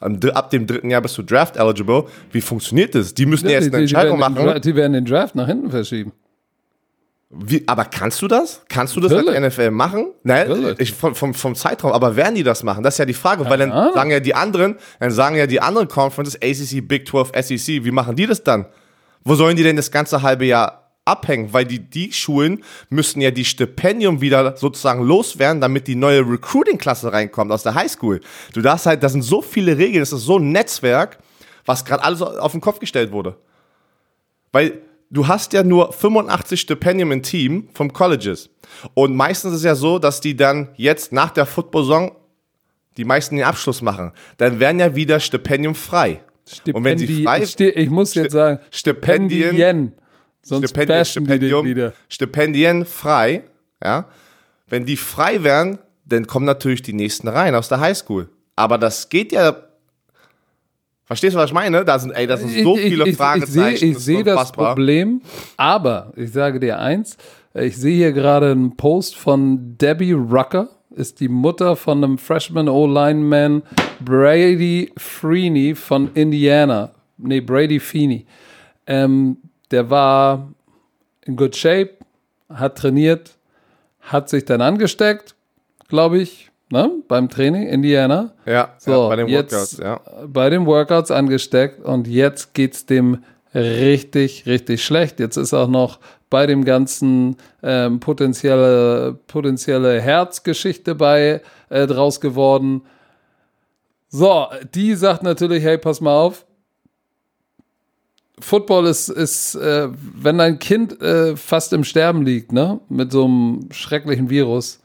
[0.00, 2.04] ab dem dritten Jahr bist du Draft-eligible.
[2.32, 3.14] Wie funktioniert das?
[3.14, 4.36] Die müssen erst eine die, die, Entscheidung den machen.
[4.48, 6.12] Dra- die werden den Draft nach hinten verschieben.
[7.30, 8.62] Wie, aber kannst du das?
[8.70, 9.36] Kannst du das Natürlich.
[9.42, 10.12] als NFL machen?
[10.22, 11.92] Nein, ich, vom, vom, vom Zeitraum.
[11.92, 12.82] Aber werden die das machen?
[12.82, 15.60] Das ist ja die Frage, weil dann sagen ja die anderen, dann sagen ja die
[15.60, 18.64] anderen Conferences, ACC, Big 12, SEC, wie machen die das dann?
[19.24, 21.52] Wo sollen die denn das ganze halbe Jahr abhängen?
[21.52, 27.12] Weil die, die Schulen müssen ja die Stipendium wieder sozusagen loswerden, damit die neue Recruiting-Klasse
[27.12, 28.20] reinkommt aus der Highschool.
[28.52, 31.18] Du darfst halt, das sind so viele Regeln, das ist so ein Netzwerk,
[31.66, 33.36] was gerade alles auf den Kopf gestellt wurde.
[34.52, 34.80] Weil
[35.10, 38.50] du hast ja nur 85 Stipendien im Team vom Colleges.
[38.94, 42.12] Und meistens ist es ja so, dass die dann jetzt nach der Football-Saison
[42.96, 44.12] die meisten den Abschluss machen.
[44.38, 46.20] Dann werden ja wieder Stipendium frei.
[46.72, 49.92] Und wenn sie Stipendi- frei, ich muss jetzt sagen, Stipendien- Stipendien.
[50.48, 51.92] Sonst Stipendien, Stipendium, wieder.
[52.08, 53.42] Stipendien frei,
[53.84, 54.06] ja.
[54.66, 58.30] Wenn die frei wären, dann kommen natürlich die nächsten rein aus der Highschool.
[58.56, 59.54] Aber das geht ja.
[61.04, 61.84] Verstehst du, was ich meine?
[61.84, 63.74] Da sind, ey, das sind so viele ich, ich, Fragezeichen.
[63.74, 64.74] Ich sehe ich ist sehe das unfassbar.
[64.74, 65.20] Problem,
[65.58, 67.18] aber ich sage dir eins,
[67.52, 72.70] ich sehe hier gerade einen Post von Debbie Rucker, ist die Mutter von einem Freshman
[72.70, 73.62] O-Lineman
[74.00, 76.92] Brady Freeney von Indiana.
[77.18, 78.24] Nee, Brady Feeney.
[78.86, 79.36] Ähm,
[79.70, 80.48] der war
[81.24, 81.92] in good shape,
[82.48, 83.36] hat trainiert,
[84.00, 85.34] hat sich dann angesteckt,
[85.88, 88.32] glaube ich, ne, beim Training, Indiana.
[88.46, 90.00] Ja, So, ja, bei den jetzt Workouts, ja.
[90.26, 95.20] bei den Workouts angesteckt und jetzt geht's dem richtig, richtig schlecht.
[95.20, 95.98] Jetzt ist auch noch
[96.30, 101.40] bei dem ganzen ähm, potenzielle, potenzielle Herzgeschichte bei
[101.70, 102.82] äh, draus geworden.
[104.08, 106.44] So, die sagt natürlich, hey, pass mal auf.
[108.40, 113.24] Football ist, ist äh, wenn dein Kind äh, fast im Sterben liegt, ne, mit so
[113.24, 114.80] einem schrecklichen Virus,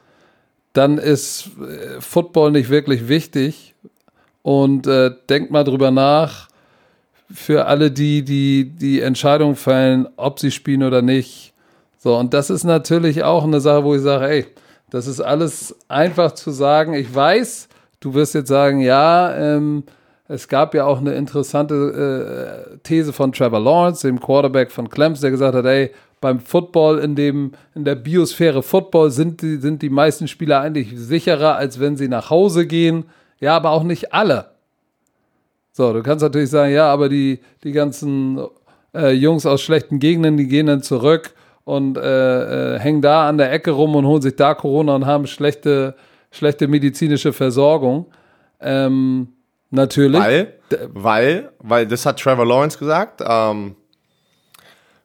[0.72, 3.74] dann ist äh, Football nicht wirklich wichtig.
[4.42, 6.48] Und äh, denkt mal drüber nach,
[7.32, 11.54] für alle die, die die Entscheidung fällen, ob sie spielen oder nicht.
[11.98, 14.46] So, und das ist natürlich auch eine Sache, wo ich sage, ey,
[14.90, 16.92] das ist alles einfach zu sagen.
[16.92, 17.68] Ich weiß,
[18.00, 19.84] du wirst jetzt sagen, ja, ähm,
[20.26, 25.22] es gab ja auch eine interessante äh, These von Trevor Lawrence, dem Quarterback von Clemson,
[25.22, 29.82] der gesagt hat, ey, beim Football, in, dem, in der Biosphäre Football sind die, sind
[29.82, 33.04] die meisten Spieler eigentlich sicherer, als wenn sie nach Hause gehen.
[33.40, 34.46] Ja, aber auch nicht alle.
[35.72, 38.40] So, du kannst natürlich sagen, ja, aber die, die ganzen
[38.94, 43.36] äh, Jungs aus schlechten Gegenden, die gehen dann zurück und äh, äh, hängen da an
[43.36, 45.94] der Ecke rum und holen sich da Corona und haben schlechte,
[46.30, 48.06] schlechte medizinische Versorgung.
[48.60, 49.28] Ähm,
[49.74, 50.20] natürlich.
[50.20, 50.54] Weil,
[50.92, 53.76] weil, weil, das hat Trevor Lawrence gesagt, ähm,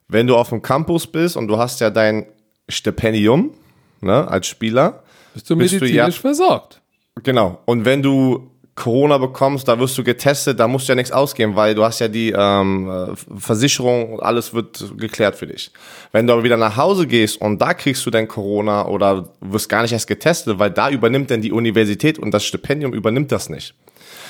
[0.08, 2.26] wenn du auf dem Campus bist und du hast ja dein
[2.68, 3.54] Stipendium,
[4.00, 5.02] ne, als Spieler,
[5.34, 6.80] bist du bist du medizinisch ja- versorgt.
[7.22, 8.50] genau, und wenn du
[8.80, 11.98] Corona bekommst, da wirst du getestet, da musst du ja nichts ausgeben, weil du hast
[11.98, 15.70] ja die ähm, äh, Versicherung und alles wird geklärt für dich.
[16.12, 19.68] Wenn du aber wieder nach Hause gehst und da kriegst du dein Corona oder wirst
[19.68, 23.50] gar nicht erst getestet, weil da übernimmt dann die Universität und das Stipendium übernimmt das
[23.50, 23.74] nicht.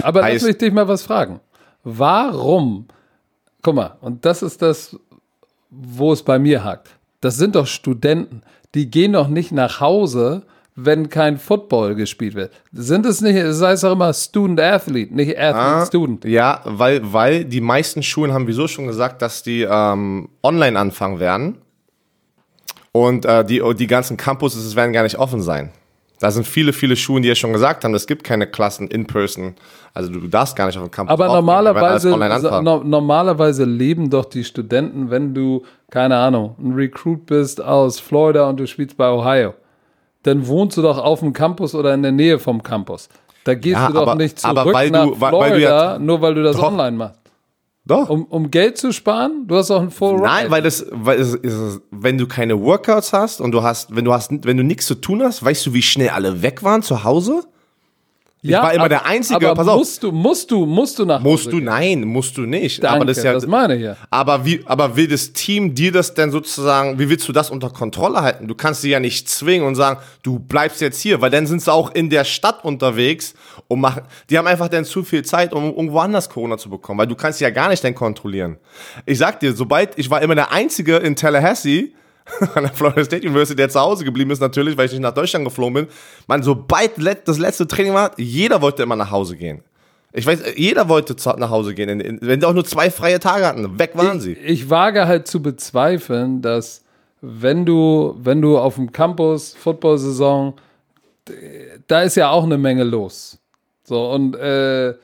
[0.03, 1.41] Aber lass Heißt- mich dich mal was fragen.
[1.85, 2.87] Warum?
[3.63, 4.97] Guck mal, und das ist das,
[5.71, 6.89] wo es bei mir hakt.
[7.21, 8.43] Das sind doch Studenten.
[8.75, 10.45] Die gehen doch nicht nach Hause,
[10.77, 12.53] wenn kein Football gespielt wird.
[12.73, 16.25] Sind es nicht, es heißt doch immer Student Athlete, nicht Athlete Student.
[16.25, 21.19] Ja, weil, weil die meisten Schulen haben wieso schon gesagt, dass die ähm, online anfangen
[21.21, 21.59] werden.
[22.93, 25.71] Und äh, die, die ganzen Campuses werden gar nicht offen sein.
[26.21, 29.07] Da sind viele, viele Schulen, die ja schon gesagt haben, es gibt keine Klassen in
[29.07, 29.55] person.
[29.95, 32.11] Also du darfst gar nicht auf dem Campus Aber normalerweise,
[32.63, 38.49] no, normalerweise leben doch die Studenten, wenn du, keine Ahnung, ein Recruit bist aus Florida
[38.49, 39.55] und du spielst bei Ohio,
[40.23, 43.09] dann wohnst du doch auf dem Campus oder in der Nähe vom Campus.
[43.45, 45.55] Da gehst Ja, du doch aber- nicht zurück aber weil nach du- weil- Florida, weil
[45.55, 46.65] du ja- nur weil du das Doch.
[46.71, 47.20] online machst.
[47.91, 48.09] Doch.
[48.09, 49.49] Um, um Geld zu sparen?
[49.49, 53.13] Du hast doch einen Full Nein, weil das, weil es, es, wenn du keine Workouts
[53.13, 55.75] hast und du hast, wenn du hast, wenn du nichts zu tun hast, weißt du,
[55.75, 57.43] wie schnell alle weg waren zu Hause?
[58.43, 59.79] Ich war immer der Einzige, aber pass auf.
[59.79, 61.57] Musst du, musst du, musst du nach Musst Hause du?
[61.57, 61.65] gehen.
[61.67, 62.83] Nein, musst du nicht.
[62.83, 63.97] Danke, aber das ist ja, das meine ich ja.
[64.09, 67.69] aber wie, aber will das Team dir das denn sozusagen, wie willst du das unter
[67.69, 68.49] Kontrolle halten?
[68.49, 71.61] Du kannst sie ja nicht zwingen und sagen, du bleibst jetzt hier, weil dann sind
[71.61, 73.35] sie auch in der Stadt unterwegs
[73.69, 76.99] und machen, die haben einfach dann zu viel Zeit, um irgendwo anders Corona zu bekommen,
[76.99, 78.57] weil du kannst sie ja gar nicht dann kontrollieren.
[79.05, 81.93] Ich sag dir, sobald, ich war immer der Einzige in Tallahassee,
[82.55, 85.15] an der Florida State University, der zu Hause geblieben ist, natürlich, weil ich nicht nach
[85.15, 85.87] Deutschland geflogen bin.
[86.27, 86.93] Man, sobald
[87.25, 89.63] das letzte Training war, jeder wollte immer nach Hause gehen.
[90.13, 92.19] Ich weiß, jeder wollte nach Hause gehen.
[92.21, 94.33] Wenn die auch nur zwei freie Tage hatten, weg waren sie.
[94.33, 96.85] Ich, ich wage halt zu bezweifeln, dass
[97.21, 100.55] wenn du, wenn du auf dem Campus Football-Saison,
[101.87, 103.39] da ist ja auch eine Menge los.
[103.85, 104.95] So, und äh,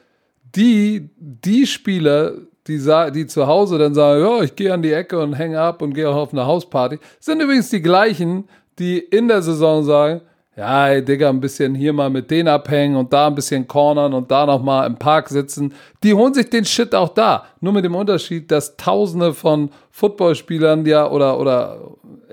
[0.55, 2.33] die, die Spieler,
[2.69, 2.81] die,
[3.15, 5.95] die zu Hause dann sagen, ja, ich gehe an die Ecke und hänge ab und
[5.95, 8.49] gehe auch auf eine Hausparty, sind übrigens die gleichen,
[8.79, 10.21] die in der Saison sagen,
[10.57, 14.15] ja, ey, Digga, ein bisschen hier mal mit denen abhängen und da ein bisschen cornern
[14.15, 15.75] und da nochmal im Park sitzen.
[16.03, 17.45] Die holen sich den Shit auch da.
[17.61, 21.79] Nur mit dem Unterschied, dass Tausende von Footballspielern ja oder, oder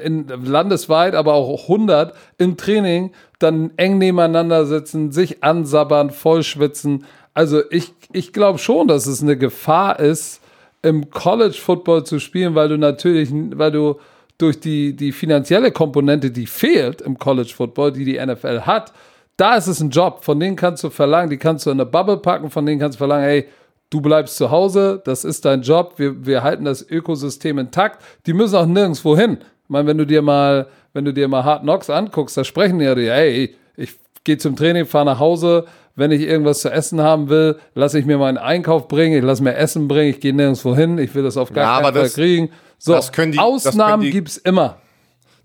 [0.01, 7.03] in, landesweit, aber auch 100 im Training dann eng nebeneinander sitzen, sich ansabbern, vollschwitzen.
[7.33, 10.41] Also ich, ich glaube schon, dass es eine Gefahr ist,
[10.81, 13.99] im College Football zu spielen, weil du natürlich, weil du
[14.37, 18.91] durch die, die finanzielle Komponente, die fehlt im College Football, die die NFL hat,
[19.37, 20.23] da ist es ein Job.
[20.23, 22.95] Von denen kannst du verlangen, die kannst du in eine Bubble packen, von denen kannst
[22.95, 23.47] du verlangen, hey,
[23.89, 28.03] du bleibst zu Hause, das ist dein Job, wir, wir halten das Ökosystem intakt.
[28.25, 29.37] Die müssen auch nirgendwo hin.
[29.63, 32.79] Ich meine, wenn du dir mal, wenn du dir mal Hard Knocks anguckst, da sprechen
[32.79, 37.01] die ja hey, ich gehe zum Training, fahre nach Hause, wenn ich irgendwas zu essen
[37.01, 40.33] haben will, lasse ich mir meinen Einkauf bringen, ich lasse mir Essen bringen, ich gehe
[40.33, 42.49] nirgendwo hin, ich will das auf gar Ja, keinen Fall das- kriegen.
[42.79, 44.77] So, die- Ausnahmen die- gibt's immer.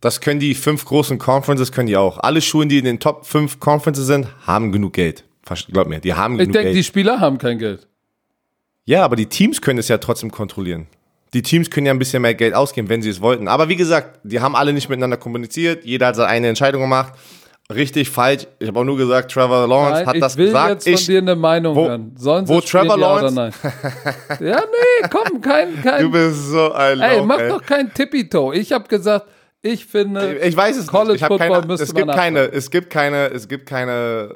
[0.00, 2.18] Das können die fünf großen Conferences, können die auch.
[2.18, 5.24] Alle Schulen, die in den Top 5 Conferences sind, haben genug Geld.
[5.72, 6.86] Glaub mir, die haben Ich genug denke, die Geld.
[6.86, 7.86] Spieler haben kein Geld.
[8.84, 10.86] Ja, aber die Teams können es ja trotzdem kontrollieren.
[11.34, 13.48] Die Teams können ja ein bisschen mehr Geld ausgeben, wenn sie es wollten.
[13.48, 15.84] Aber wie gesagt, die haben alle nicht miteinander kommuniziert.
[15.84, 17.12] Jeder hat seine eigene Entscheidung gemacht.
[17.70, 18.46] Richtig, falsch.
[18.58, 20.70] Ich habe auch nur gesagt, Trevor Lawrence Nein, hat ich das will gesagt.
[20.70, 22.14] jetzt von ich, dir eine Meinung wo- hören.
[22.16, 23.52] Sollen wo Trevor ja oder Lawrence- nein?
[24.40, 27.48] ja, nee, komm, kein, kein du bist so ein Ey, Lauch, mach ey.
[27.50, 28.54] doch kein Tippitoe.
[28.54, 29.26] Ich habe gesagt,
[29.60, 31.20] ich finde, Ich weiß es College nicht.
[31.22, 34.34] Ich Football keine, müsste es gibt man keine, es gibt keine, es gibt keine.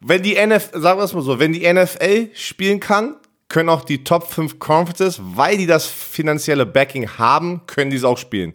[0.00, 3.16] Wenn die NFL, sagen wir es mal so, wenn die NFL spielen kann,
[3.48, 8.04] können auch die Top 5 Conferences, weil die das finanzielle Backing haben, können die es
[8.04, 8.54] auch spielen.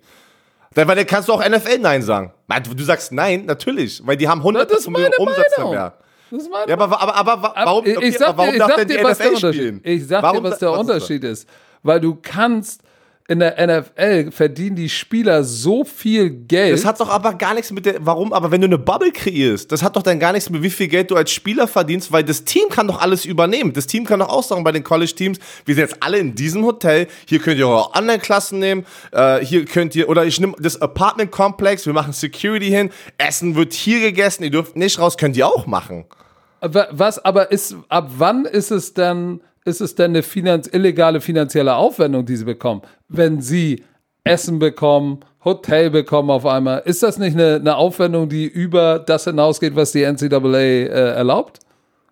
[0.76, 2.32] Dann, weil dann kannst du auch NFL Nein sagen.
[2.76, 5.72] Du sagst Nein, natürlich, weil die haben hunderte ist von Millionen Umsatz Meinung.
[5.72, 5.94] mehr.
[6.32, 8.68] Das ist meine Ja, aber, aber, aber, warum, ich, ich sag warum dir, ich darf
[8.70, 9.82] sag denn die dir, was der NFL Unterschied spielen?
[9.84, 10.82] Ich sag Warum dir, was der was ist?
[10.82, 11.50] Unterschied ist.
[11.82, 12.84] Weil du kannst
[13.30, 16.74] in der NFL verdienen die Spieler so viel Geld.
[16.74, 19.72] Das hat doch aber gar nichts mit der, warum, aber wenn du eine Bubble kreierst,
[19.72, 22.24] das hat doch dann gar nichts mit wie viel Geld du als Spieler verdienst, weil
[22.24, 23.72] das Team kann doch alles übernehmen.
[23.72, 26.66] Das Team kann doch auch sagen bei den College-Teams, wir sind jetzt alle in diesem
[26.66, 30.82] Hotel, hier könnt ihr eure Online-Klassen nehmen, äh, hier könnt ihr, oder ich nehme das
[30.82, 35.46] Apartment-Komplex, wir machen Security hin, Essen wird hier gegessen, ihr dürft nicht raus, könnt ihr
[35.46, 36.06] auch machen.
[36.62, 39.40] Was aber ist, ab wann ist es denn,
[39.70, 42.82] ist es denn eine finanz, illegale finanzielle Aufwendung, die sie bekommen?
[43.08, 43.84] Wenn sie
[44.24, 49.24] Essen bekommen, Hotel bekommen auf einmal, ist das nicht eine, eine Aufwendung, die über das
[49.24, 51.60] hinausgeht, was die NCAA äh, erlaubt?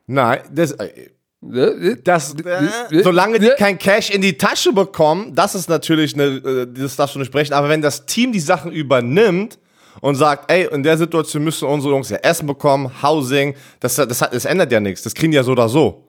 [0.06, 1.10] Nein, das, äh,
[1.54, 6.24] Äh, Das, äh, solange die kein Cash in die Tasche bekommen, das ist natürlich eine,
[6.24, 9.60] äh, das darfst du nicht sprechen, aber wenn das Team die Sachen übernimmt
[10.02, 14.18] und sagt, ey, in der Situation müssen unsere Jungs ja Essen bekommen, Housing, das, das,
[14.20, 16.07] das ändert ja nichts, das kriegen die ja so oder so.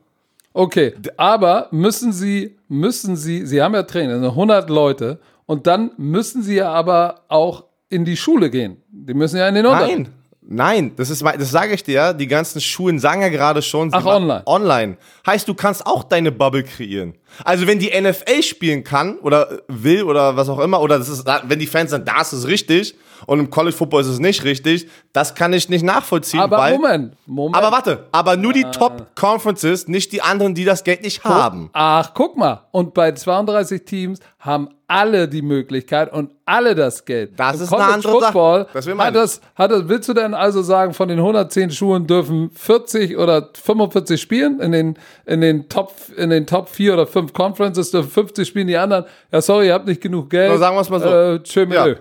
[0.59, 5.93] Okay, aber müssen Sie, müssen Sie, Sie haben ja Trainer, sind 100 Leute, und dann
[5.99, 8.83] müssen Sie ja aber auch in die Schule gehen.
[8.91, 9.99] Die müssen ja in den Unterricht.
[9.99, 13.91] Nein, nein, das ist, das sage ich dir die ganzen Schulen sagen ja gerade schon,
[13.91, 14.43] sie Ach, online.
[14.47, 14.97] Online.
[15.25, 17.15] Heißt, du kannst auch deine Bubble kreieren.
[17.45, 21.27] Also wenn die NFL spielen kann oder will oder was auch immer, oder das ist,
[21.45, 22.95] wenn die Fans sagen, da ist es richtig
[23.27, 26.77] und im College Football ist es nicht richtig, das kann ich nicht nachvollziehen, Aber weil
[26.77, 27.57] Moment, Moment.
[27.57, 31.71] Aber warte, aber nur die Top Conferences, nicht die anderen, die das Geld nicht haben.
[31.73, 32.67] Ach, guck mal.
[32.71, 37.39] Und bei 32 Teams haben alle die Möglichkeit und alle das Geld.
[37.39, 38.33] Das Im ist eine College andere Sache.
[38.33, 41.19] Football Das will hat man das, hat das, willst du denn also sagen, von den
[41.19, 46.69] 110 Schulen dürfen 40 oder 45 spielen in den, in den Top, in den Top
[46.71, 50.31] 4 oder 5 Conferences dürfen 50 spielen, die anderen, ja sorry, ihr habt nicht genug
[50.31, 50.51] Geld.
[50.51, 51.09] Na, sagen wir's mal so.
[51.09, 51.97] Äh, tschö, Ja.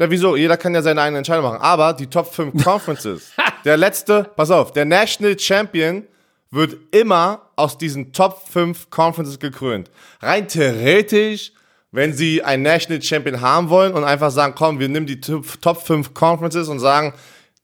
[0.00, 0.36] Na wieso?
[0.36, 1.60] Jeder kann ja seine eigene Entscheidung machen.
[1.60, 3.32] Aber die Top 5 Conferences,
[3.64, 6.04] der letzte, pass auf, der National Champion
[6.50, 9.90] wird immer aus diesen Top 5 Conferences gekrönt.
[10.20, 11.52] Rein theoretisch,
[11.90, 15.44] wenn sie einen National Champion haben wollen und einfach sagen, komm, wir nehmen die Top
[15.60, 17.12] Top 5 Conferences und sagen,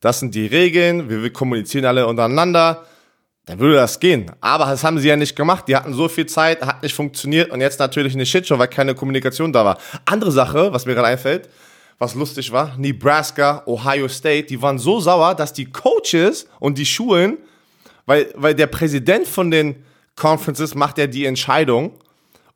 [0.01, 2.85] das sind die Regeln, wir, wir kommunizieren alle untereinander,
[3.47, 4.31] dann würde das gehen.
[4.41, 5.69] Aber das haben sie ja nicht gemacht.
[5.69, 8.95] Die hatten so viel Zeit, hat nicht funktioniert und jetzt natürlich eine Shitshow, weil keine
[8.95, 9.79] Kommunikation da war.
[10.07, 11.49] Andere Sache, was mir gerade einfällt,
[11.99, 16.87] was lustig war, Nebraska, Ohio State, die waren so sauer, dass die Coaches und die
[16.87, 17.39] Schulen,
[18.07, 19.77] weil, weil der Präsident von den
[20.17, 21.93] Conferences macht ja die Entscheidung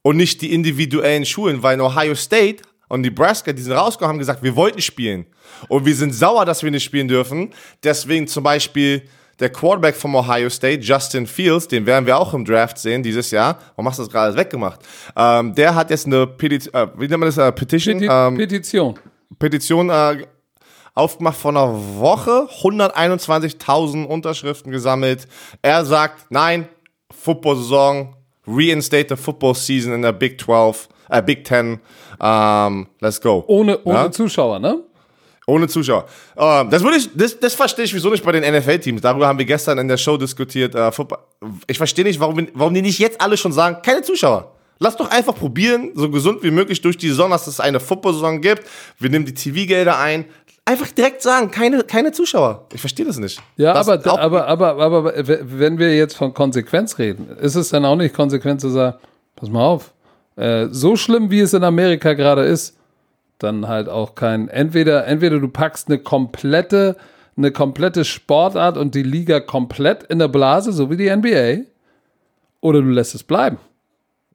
[0.03, 4.19] und nicht die individuellen Schulen, weil in Ohio State und Nebraska, die sind rausgekommen, haben
[4.19, 5.27] gesagt, wir wollten spielen.
[5.69, 7.53] Und wir sind sauer, dass wir nicht spielen dürfen.
[7.83, 9.03] Deswegen zum Beispiel
[9.41, 13.31] der Quarterback vom Ohio State, Justin Fields, den werden wir auch im Draft sehen dieses
[13.31, 13.59] Jahr.
[13.77, 14.81] Warum hast du das gerade weggemacht?
[15.17, 17.99] Ähm, der hat jetzt eine Petition, äh, wie nennt man das, äh, Petition?
[17.99, 18.99] Peti ähm, Petition.
[19.39, 20.27] Petition äh,
[20.95, 25.29] aufgemacht vor einer Woche, 121.000 Unterschriften gesammelt.
[25.63, 26.69] Er sagt, nein,
[27.11, 28.17] Football-Saison,
[28.47, 31.79] reinstate the football season in der Big 12, äh, Big 10,
[32.21, 33.45] ähm, let's go.
[33.47, 34.11] Ohne, ohne Ja?
[34.11, 34.83] Zuschauer, ne?
[35.49, 36.05] Ohne Zuschauer.
[36.37, 39.01] Ähm, das, würde ich, das, das verstehe ich wieso nicht bei den NFL-Teams.
[39.01, 40.75] Darüber haben wir gestern in der Show diskutiert.
[40.75, 40.91] Äh.
[41.67, 44.53] Ich verstehe nicht, warum, warum die nicht jetzt alle schon sagen, keine Zuschauer.
[44.79, 48.43] Lass doch einfach probieren, so gesund wie möglich durch die Saison, dass es eine Football-Saison
[48.43, 48.65] gibt.
[48.99, 50.27] Wir nehmen die TV-Gelder ein.
[50.67, 52.67] Einfach direkt sagen, keine, keine Zuschauer.
[52.75, 53.41] Ich verstehe das nicht.
[53.57, 57.87] Ja, das aber, aber, aber, aber wenn wir jetzt von Konsequenz reden, ist es dann
[57.87, 58.99] auch nicht konsequent zu sagen,
[59.35, 59.95] pass mal auf,
[60.37, 62.78] äh, so schlimm wie es in Amerika gerade ist,
[63.39, 66.97] dann halt auch kein, entweder, entweder du packst eine komplette,
[67.37, 71.65] eine komplette Sportart und die Liga komplett in der Blase, so wie die NBA,
[72.61, 73.59] oder du lässt es bleiben.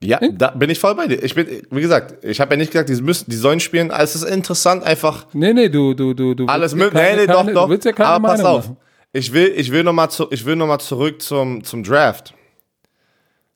[0.02, 1.24] Ja, da bin ich voll bei dir.
[1.24, 3.90] Ich bin, wie gesagt, ich habe ja nicht gesagt, die müssen, die sollen spielen.
[3.90, 7.38] Es ist interessant, einfach Nee, nee, du, du, du, du alles keine- Nee, nee, doch,
[7.38, 7.66] keine- doch.
[7.66, 8.66] Du willst ja Aber pass Meinung auf.
[8.70, 8.78] machen.
[9.14, 12.34] Ich will, ich will nochmal zu, ich will noch mal zurück zum, zum Draft.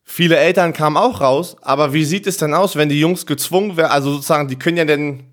[0.04, 3.76] Viele Eltern kamen auch raus, aber wie sieht es denn aus, wenn die Jungs gezwungen
[3.76, 5.24] werden, also sozusagen, die können ja dann,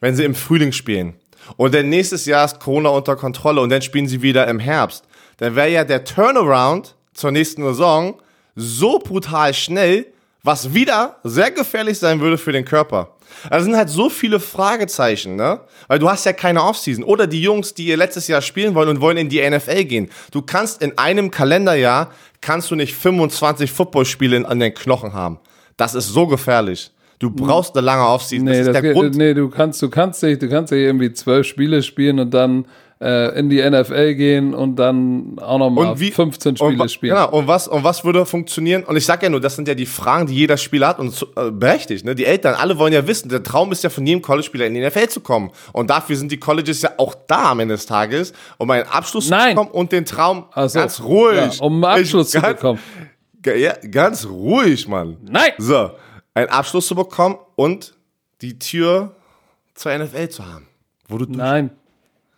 [0.00, 1.14] wenn sie im Frühling spielen
[1.56, 5.04] und dann nächstes Jahr ist Corona unter Kontrolle und dann spielen sie wieder im Herbst,
[5.38, 8.20] dann wäre ja der Turnaround zur nächsten Saison
[8.54, 10.06] so brutal schnell,
[10.42, 13.14] was wieder sehr gefährlich sein würde für den Körper.
[13.50, 15.60] Also sind halt so viele Fragezeichen, ne?
[15.86, 17.04] Weil du hast ja keine Offseason.
[17.04, 20.10] Oder die Jungs, die ihr letztes Jahr spielen wollen und wollen in die NFL gehen.
[20.32, 25.38] Du kannst in einem Kalenderjahr, kannst du nicht 25 Footballspiele an den Knochen haben.
[25.76, 26.90] Das ist so gefährlich.
[27.18, 28.44] Du brauchst eine lange Offseason.
[28.44, 29.16] Nee, das ist das der geht, Grund.
[29.16, 32.66] nee, du kannst, du kannst nicht, du kannst nicht irgendwie zwölf Spiele spielen und dann
[33.00, 36.88] äh, in die NFL gehen und dann auch nochmal Und wie- 15 und, Spiele wa-
[36.88, 37.14] spielen.
[37.16, 38.82] Genau, und was, und was würde funktionieren?
[38.84, 41.26] Und ich sag ja nur, das sind ja die Fragen, die jeder Spieler hat und
[41.36, 42.04] äh, berechtigt.
[42.04, 42.14] Ne?
[42.16, 44.80] Die Eltern, alle wollen ja wissen, der Traum ist ja von jedem College-Spieler in die
[44.84, 45.50] NFL zu kommen.
[45.72, 49.28] Und dafür sind die Colleges ja auch da am Ende des Tages, um einen Abschluss
[49.30, 49.50] Nein.
[49.50, 50.78] zu bekommen und den Traum so.
[50.78, 51.36] ganz ruhig.
[51.58, 52.78] Ja, um einen Abschluss Ich- zu ganz, bekommen.
[53.44, 55.16] Ja, ganz ruhig, Mann.
[55.22, 55.52] Nein!
[55.58, 55.90] So,
[56.34, 57.94] einen Abschluss zu bekommen und
[58.40, 59.14] die Tür
[59.74, 60.66] zur NFL zu haben.
[61.08, 61.70] Wo du Nein.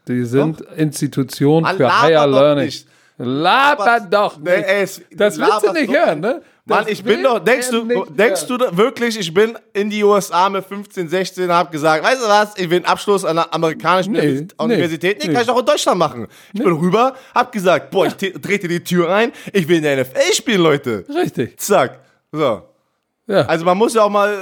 [0.09, 2.65] Die sind Institutionen Mann, für laber Higher doch Learning.
[2.67, 2.87] nicht.
[3.19, 4.45] Laber doch nicht.
[4.47, 6.43] Nee, ey, es- das willst du nicht doch hören, ne?
[6.65, 8.59] Mann, ich bin doch, denkst du, denkst hören.
[8.71, 12.57] du wirklich, ich bin in die USA mit 15, 16, hab gesagt, weißt du was,
[12.57, 15.67] ich will einen Abschluss an einer amerikanischen Nee, Universität- nee, nee, kann ich auch in
[15.67, 16.29] Deutschland machen.
[16.55, 19.83] Ich bin rüber, hab gesagt, boah, ich te- trete die Tür ein, ich will in
[19.83, 21.05] der NFL spielen, Leute.
[21.13, 21.59] Richtig.
[21.61, 22.01] Zack.
[22.33, 22.63] So.
[23.31, 23.43] Ja.
[23.43, 24.37] Also man muss ja auch mal äh,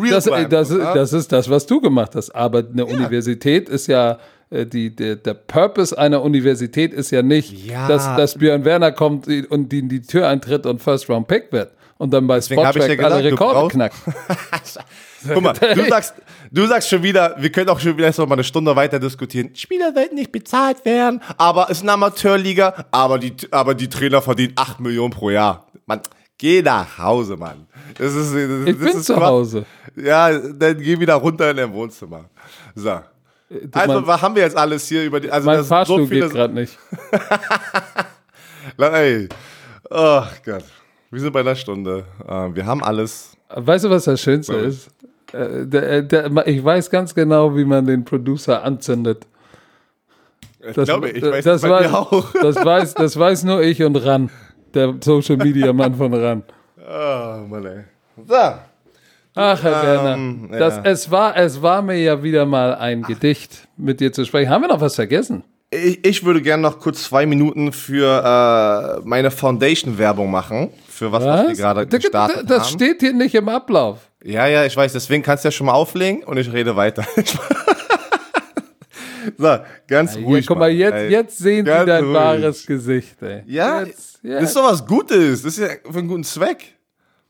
[0.00, 0.50] real Das, bleiben.
[0.50, 0.94] das, ist, ja?
[0.94, 2.30] das ist das, was du gemacht hast.
[2.34, 4.18] Aber eine Universität ist ja,
[4.50, 7.88] äh, die, der, der Purpose einer Universität ist ja nicht, Ja.
[7.88, 11.52] dass, dass Björn Werner kommt und die in die Tür eintritt und First Round Pick
[11.52, 11.72] wird.
[11.98, 13.94] Und dann bei ja Spottrack gesagt, alle Rekorde knackt.
[15.32, 16.14] Guck mal, du sagst,
[16.50, 18.98] du sagst schon wieder, wir können auch schon wieder erst noch mal eine Stunde weiter
[18.98, 19.50] diskutieren.
[19.54, 24.20] Spieler sollten nicht bezahlt werden, aber es ist eine Amateurliga, aber die, aber die Trainer
[24.20, 25.66] verdienen 8 Millionen pro Jahr.
[25.86, 26.00] Mann,
[26.42, 27.68] geh nach Hause, Mann.
[27.96, 29.14] Das ist, das, Ich das bin ist zu.
[29.16, 29.64] Hause.
[29.94, 32.24] Ja, dann geh wieder runter in dein Wohnzimmer.
[32.74, 32.90] So.
[32.90, 33.04] Also,
[34.00, 36.30] mein- was haben wir jetzt alles hier über die, also Mein das Fahrstuhl so geht
[36.30, 36.76] gerade nicht.
[38.78, 39.28] ey.
[39.90, 40.64] Oh Gott.
[41.10, 42.04] Wir sind bei einer Stunde.
[42.26, 43.36] Äh, Wir haben alles.
[43.54, 44.88] Weißt du, was das Schönste ist?
[45.32, 46.00] Äh,
[46.50, 49.26] ich weiß ganz genau, wie man den Producer anzündet.
[50.66, 52.32] Ich Das, glaube, ich weiß das, das weiß, auch.
[52.40, 54.30] Das weiß, das weiß nur ich und Ran,
[54.74, 56.42] der Social Media Mann von Ran.
[56.78, 57.84] Oh, Mann, ey.
[58.26, 58.34] So.
[59.34, 60.58] Ach, Herr Werner, Ähm, ja.
[60.58, 64.50] das, es, war, es war mir ja wieder mal ein Gedicht, mit dir zu sprechen.
[64.50, 65.42] Haben wir noch was vergessen?
[65.70, 70.68] Ich, ich würde gerne noch kurz zwei Minuten für äh, meine Foundation-Werbung machen.
[70.86, 72.74] Für was, was, wir gerade Das- gestartet das haben.
[72.74, 74.00] steht hier nicht im Ablauf.
[74.22, 74.92] Ja, ja, ich weiß.
[74.92, 77.04] Deswegen kannst du ja schon mal auflegen und ich rede weiter.
[79.38, 79.56] so,
[79.88, 80.46] ganz Hier, ruhig.
[80.46, 82.14] guck mal, jetzt, Ey, jetzt sehen sie ganz dein ruhig.
[82.14, 83.22] wahres Gesicht.
[83.22, 83.42] Ey.
[83.46, 84.34] Ja, jetzt, ja.
[84.40, 85.42] das ist doch was Gutes.
[85.42, 86.74] Das ist ja für einen guten Zweck.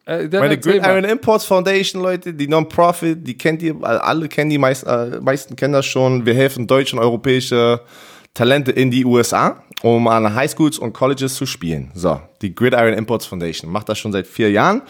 [0.04, 1.04] Äh, Meine Gridiron mal.
[1.04, 5.74] Imports Foundation, Leute, die Non-Profit, die kennt ihr, alle kennen die, meist, äh, meisten kennen
[5.74, 6.26] das schon.
[6.26, 7.80] Wir helfen deutsche und europäische
[8.34, 11.92] Talente in die USA, um an Highschools und Colleges zu spielen.
[11.94, 14.82] So, die Gridiron Imports Foundation macht das schon seit vier Jahren.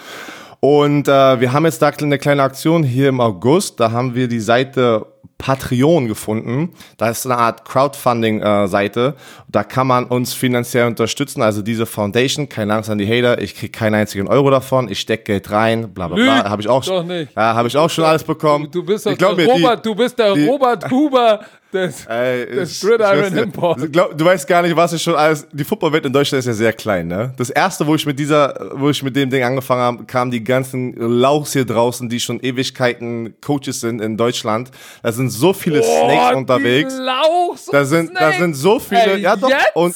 [0.61, 3.81] Und äh, wir haben jetzt da eine kleine Aktion hier im August.
[3.81, 5.07] Da haben wir die Seite
[5.43, 6.73] Patreon gefunden.
[6.99, 9.15] Da ist eine Art Crowdfunding-Seite.
[9.49, 11.43] da kann man uns finanziell unterstützen.
[11.43, 14.89] Also diese Foundation, keine Angst an die Hater, ich kriege keinen einzigen Euro davon.
[14.89, 16.49] Ich stecke Geld rein, bla bla bla.
[16.49, 17.35] Habe ich auch, doch nicht.
[17.35, 18.67] Ja, habe ich auch schon alles bekommen.
[18.71, 21.41] Du, du bist ich glaub der mir, Robert, die, du bist der die, Robert Huber
[21.73, 23.93] des, Ey, ich- Gridiron Import.
[23.93, 25.47] Glaub, du weißt gar nicht, was ich schon alles.
[25.53, 27.33] Die Footballwelt in Deutschland ist ja sehr klein, ne?
[27.37, 30.45] Das erste, wo ich mit dieser, wo ich mit dem Ding angefangen habe, kamen die
[30.45, 34.71] ganzen Lauchs hier draußen, die schon Ewigkeiten Coaches sind in Deutschland.
[35.03, 36.95] Da sind so viele Snakes unterwegs.
[36.99, 39.75] Lauchs Da sind, da sind so viele, Ey, ja doch, jetzt?
[39.75, 39.95] und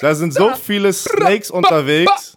[0.00, 2.36] da sind so viele Snakes unterwegs.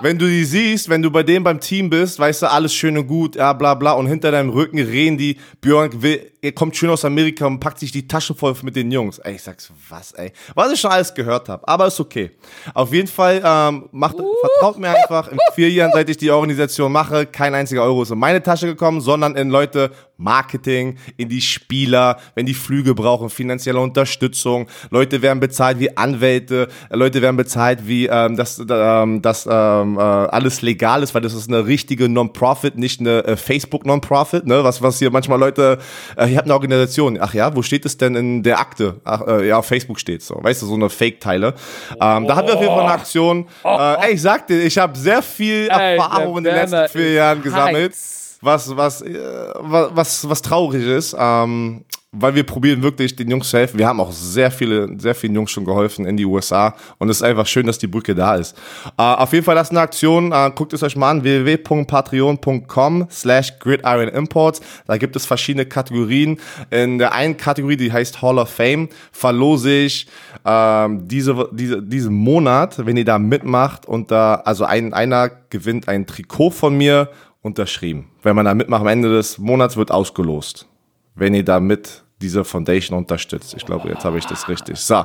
[0.00, 2.98] Wenn du die siehst, wenn du bei dem beim Team bist, weißt du, alles schön
[2.98, 6.76] und gut, ja, bla, bla, und hinter deinem Rücken reden die, Björn will, er kommt
[6.76, 9.18] schön aus Amerika und packt sich die Taschen voll mit den Jungs.
[9.18, 10.32] Ey, ich sag's, was, ey.
[10.54, 12.30] Was ich schon alles gehört habe, aber ist okay.
[12.74, 16.92] Auf jeden Fall, ähm, macht, vertraut mir einfach, in vier Jahren, seit ich die Organisation
[16.92, 21.40] mache, kein einziger Euro ist in meine Tasche gekommen, sondern in Leute Marketing, in die
[21.40, 24.66] Spieler, wenn die Flüge brauchen, finanzielle Unterstützung.
[24.90, 30.00] Leute werden bezahlt wie Anwälte, Leute werden bezahlt wie, ähm, dass, ähm, dass ähm, äh,
[30.00, 34.64] alles legal ist, weil das ist eine richtige Non-Profit, nicht eine äh, Facebook-Non-Profit, ne?
[34.64, 35.78] was, was hier manchmal Leute,
[36.16, 39.00] äh, ich habe eine Organisation, ach ja, wo steht es denn in der Akte?
[39.04, 41.54] Ach, äh, ja, auf Facebook steht so, weißt du, so eine Fake-Teile.
[41.92, 43.46] Ähm, da haben wir auf jeden Fall eine Aktion.
[43.64, 47.12] Äh, ey, ich sag dir, ich habe sehr viel Ey, Erfahrung in den letzten vier
[47.14, 48.38] Jahren gesammelt heiß.
[48.42, 49.14] was, was, äh,
[49.60, 53.78] wa- was, was traurig ist, ähm, weil wir probieren wirklich den Jungs zu helfen.
[53.78, 57.18] Wir haben auch sehr viele, sehr vielen Jungs schon geholfen in die USA und es
[57.18, 58.56] ist einfach schön, dass die Brücke da ist.
[58.96, 60.32] Äh, auf jeden Fall, das ist eine Aktion.
[60.32, 64.60] Äh, guckt es euch mal an, www.patreon.com slash gridironimports.
[64.86, 66.38] Da gibt es verschiedene Kategorien.
[66.70, 70.06] In der einen Kategorie, die heißt Hall of Fame, verlose ich
[70.44, 75.88] ähm, diese, diese, diesen Monat, wenn ihr da mitmacht und da, also ein, einer gewinnt
[75.88, 77.10] ein Trikot von mir
[77.42, 78.06] unterschrieben.
[78.22, 80.66] Wenn man da mitmacht, am Ende des Monats wird ausgelost.
[81.16, 83.54] Wenn ihr da mit diese Foundation unterstützt.
[83.56, 84.78] Ich glaube, jetzt habe ich das richtig.
[84.78, 85.04] So,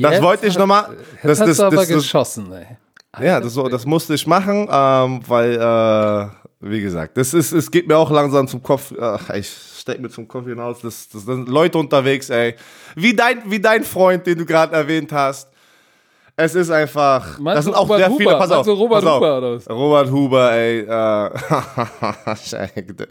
[0.00, 0.96] das wollte ich nochmal.
[1.22, 3.26] Das, Das, hast das, du aber das, das, geschossen, ey.
[3.26, 6.28] ja, das, das musste ich machen, ähm, weil, äh,
[6.60, 8.92] wie gesagt, das ist, es geht mir auch langsam zum Kopf.
[9.00, 10.80] Ach, ich steck mir zum Kopf hinaus.
[10.80, 12.54] Das, das sind Leute unterwegs, ey.
[12.94, 15.48] Wie dein, wie dein Freund, den du gerade erwähnt hast.
[16.34, 17.38] Es ist einfach.
[17.38, 18.18] Meinst das sind auch Robert sehr Huber?
[18.18, 18.36] viele.
[18.38, 18.66] Pass auf.
[18.66, 19.16] Robert pass auf.
[19.20, 19.68] Huber oder was?
[19.70, 20.80] Robert Huber, ey.
[20.80, 23.06] Äh, Scheiße, der,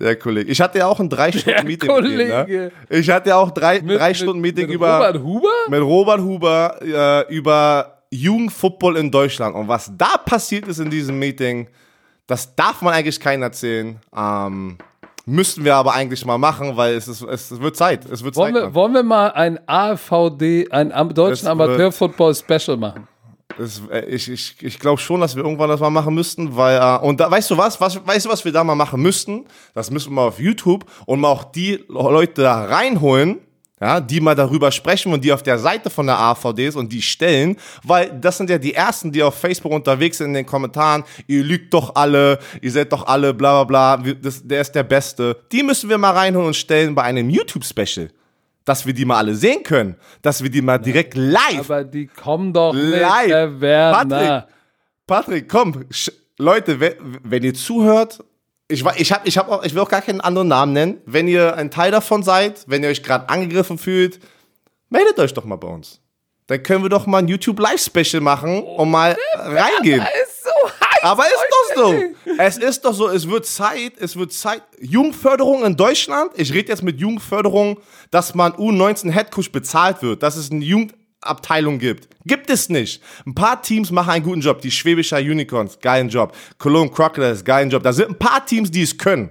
[0.00, 0.50] der Kollege.
[0.50, 2.16] Ich hatte ja auch ein drei Stunden Meeting mit ihm.
[2.16, 2.44] Ne?
[2.44, 2.72] Kollege.
[2.88, 5.48] Ich hatte ja auch drei, Mit- drei mit- Stunden Meeting mit über Robert Huber?
[5.68, 6.76] mit Robert Huber
[7.28, 9.54] äh, über Jugendfootball in Deutschland.
[9.54, 11.68] Und was da passiert ist in diesem Meeting,
[12.26, 13.98] das darf man eigentlich keinen erzählen.
[14.16, 14.78] Ähm,
[15.26, 18.04] müssten wir aber eigentlich mal machen, weil es, ist, es wird Zeit.
[18.10, 18.62] Es wird Wollen Zeit.
[18.64, 23.06] wir, wollen wir mal ein AVD, ein am- deutschen Amateur-Football-Special machen?
[23.58, 26.78] Es, äh, ich ich, ich glaube schon, dass wir irgendwann das mal machen müssten, weil
[26.80, 29.44] äh, und da, weißt du was, was, weißt du was wir da mal machen müssten?
[29.74, 33.40] Das müssen wir mal auf YouTube und mal auch die Leute da reinholen,
[33.82, 37.02] ja, die mal darüber sprechen und die auf der Seite von der AVDs und die
[37.02, 41.02] stellen, weil das sind ja die ersten, die auf Facebook unterwegs sind in den Kommentaren,
[41.26, 44.84] ihr lügt doch alle, ihr seid doch alle, bla bla bla, das, der ist der
[44.84, 45.36] Beste.
[45.50, 48.08] Die müssen wir mal reinholen und stellen bei einem YouTube-Special.
[48.64, 49.96] Dass wir die mal alle sehen können.
[50.22, 53.60] Dass wir die mal direkt live Aber die kommen doch nicht, Live.
[53.60, 54.46] Werner.
[55.08, 55.84] Patrick, Patrick, komm,
[56.38, 56.78] Leute,
[57.24, 58.22] wenn ihr zuhört,
[58.72, 61.00] ich, ich, hab, ich, hab auch, ich will auch gar keinen anderen Namen nennen.
[61.04, 64.18] Wenn ihr ein Teil davon seid, wenn ihr euch gerade angegriffen fühlt,
[64.88, 66.00] meldet euch doch mal bei uns.
[66.46, 70.00] Dann können wir doch mal ein YouTube Live Special machen und mal reingehen.
[70.22, 71.02] ist so heiß.
[71.02, 72.02] Aber ist doch so.
[72.38, 74.62] Es ist doch so, es wird Zeit, es wird Zeit.
[74.80, 77.78] Jugendförderung in Deutschland, ich rede jetzt mit Jugendförderung,
[78.10, 80.64] dass man U19 Headcoach bezahlt wird, dass es eine
[81.22, 82.08] Jugendabteilung gibt.
[82.24, 83.02] Gibt es nicht.
[83.26, 84.60] Ein paar Teams machen einen guten Job.
[84.60, 86.34] Die Schwäbischer Unicorns, geilen Job.
[86.58, 87.82] Cologne Crocodiles, geilen Job.
[87.82, 89.30] Da sind ein paar Teams, die es können.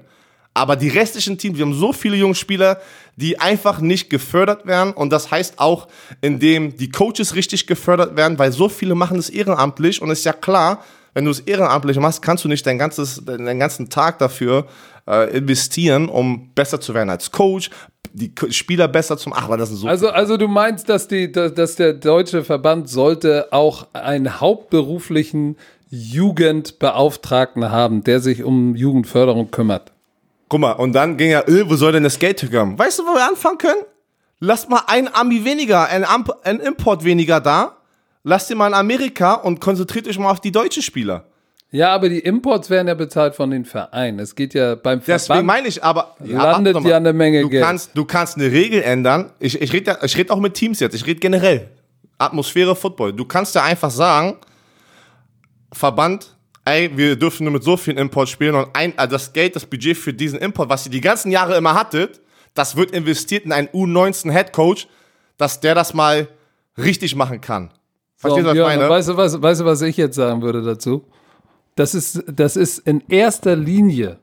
[0.53, 2.81] Aber die restlichen Teams, wir haben so viele junge Spieler,
[3.15, 4.91] die einfach nicht gefördert werden.
[4.93, 5.87] Und das heißt auch,
[6.19, 10.01] indem die Coaches richtig gefördert werden, weil so viele machen das ehrenamtlich.
[10.01, 10.83] Und ist ja klar,
[11.13, 14.67] wenn du es ehrenamtlich machst, kannst du nicht dein ganzes, deinen ganzen Tag dafür
[15.07, 17.69] äh, investieren, um besser zu werden als Coach,
[18.13, 19.33] die Spieler besser zum.
[19.33, 19.87] Ach, aber das sind so.
[19.87, 25.57] Also, also du meinst, dass, die, dass, der deutsche Verband sollte auch einen hauptberuflichen
[25.89, 29.91] Jugendbeauftragten haben, der sich um Jugendförderung kümmert.
[30.49, 32.77] Guck mal, und dann ging ja, äh, wo soll denn das Geld herkommen?
[32.77, 33.83] Weißt du, wo wir anfangen können?
[34.39, 37.77] Lass mal ein Ami weniger, ein, Amp ein Import weniger da.
[38.23, 41.25] Lasst ihr mal in Amerika und konzentriert euch mal auf die deutschen Spieler.
[41.73, 44.19] Ja, aber die Imports werden ja bezahlt von den Vereinen.
[44.19, 45.47] Es geht ja beim Deswegen Verband.
[45.47, 46.89] meine ich aber, Landet mal.
[46.89, 47.63] ja eine Menge du Geld.
[47.63, 49.31] Kannst, du kannst eine Regel ändern.
[49.39, 50.93] Ich, ich rede ich red auch mit Teams jetzt.
[50.95, 51.69] Ich rede generell.
[52.17, 53.13] Atmosphäre Football.
[53.13, 54.35] Du kannst ja einfach sagen,
[55.71, 59.55] Verband, ey, wir dürfen nur mit so vielen Import spielen und ein, also das Geld,
[59.55, 62.19] das Budget für diesen Import, was ihr die ganzen Jahre immer hattet,
[62.53, 64.87] das wird investiert in einen U19 Head Coach,
[65.37, 66.27] dass der das mal
[66.77, 67.69] richtig machen kann.
[68.17, 68.89] So, Verstehst du, was ich meine?
[68.89, 71.05] weißt, du, was, weißt du, was ich jetzt sagen würde dazu?
[71.75, 74.17] Das ist, das ist in erster Linie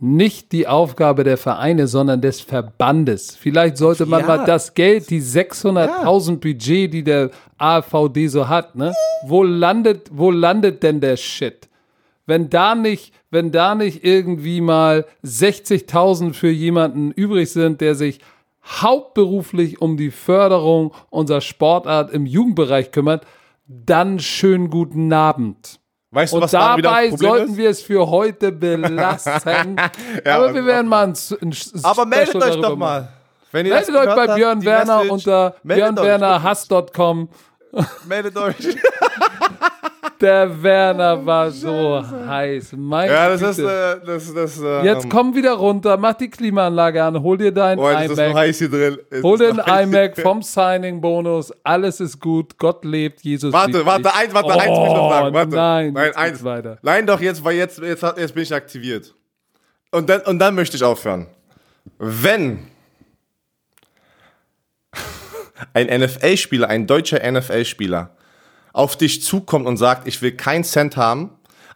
[0.00, 3.34] nicht die Aufgabe der Vereine, sondern des Verbandes.
[3.34, 4.26] Vielleicht sollte man Ja.
[4.28, 8.94] mal das Geld, die 600.000 Budget, die der AVD so hat, ne?
[9.26, 11.68] Wo landet, wo landet denn der Shit?
[12.26, 18.20] Wenn da nicht, wenn da nicht irgendwie mal 60.000 für jemanden übrig sind, der sich
[18.64, 23.26] hauptberuflich um die Förderung unserer Sportart im Jugendbereich kümmert,
[23.66, 25.80] dann schönen guten Abend.
[26.10, 27.56] Weißt du, Und was wieder das dabei Problem sollten ist?
[27.58, 29.76] wir es für heute belassen.
[30.24, 32.78] Ja, Aber wir werden mal ein, ein Aber meldet Special euch doch machen.
[32.78, 33.08] mal.
[33.52, 37.28] Wenn ihr Meldet das euch bei habt, Björn Werner Message, unter björnwernerhass.com.
[38.06, 38.56] Meldet euch.
[40.20, 42.72] Der Werner war so heiß.
[42.76, 44.00] Meine Ja, das ist, Güte.
[44.02, 47.52] äh, das, das, äh, Jetzt ähm, komm wieder runter, mach die Klimaanlage an, hol dir
[47.52, 48.36] dein Oh, es ist noch iMac.
[48.36, 48.98] heiß hier drin.
[49.10, 51.52] Es Hol ist hier iMac vom Signing-Bonus.
[51.62, 52.58] Alles ist gut.
[52.58, 53.20] Gott lebt.
[53.22, 55.34] Jesus Warte, liebt warte, eins, warte, eins will ich noch sagen.
[55.34, 55.50] Warte.
[55.52, 56.30] Oh, Nein, nein, jetzt eins.
[56.32, 56.78] geht's weiter.
[56.82, 59.14] Nein, doch, jetzt, weil jetzt, jetzt, jetzt bin ich aktiviert.
[59.92, 61.26] Und dann, und dann möchte ich aufhören.
[61.98, 62.58] Wenn
[65.74, 68.10] ein NFL-Spieler, ein deutscher NFL-Spieler
[68.78, 71.30] auf dich zukommt und sagt, ich will keinen Cent haben,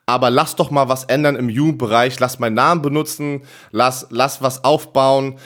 [0.07, 3.43] aber lass doch mal was ändern im Jugendbereich, lass meinen Namen benutzen,
[3.73, 5.39] lass, lass was aufbauen.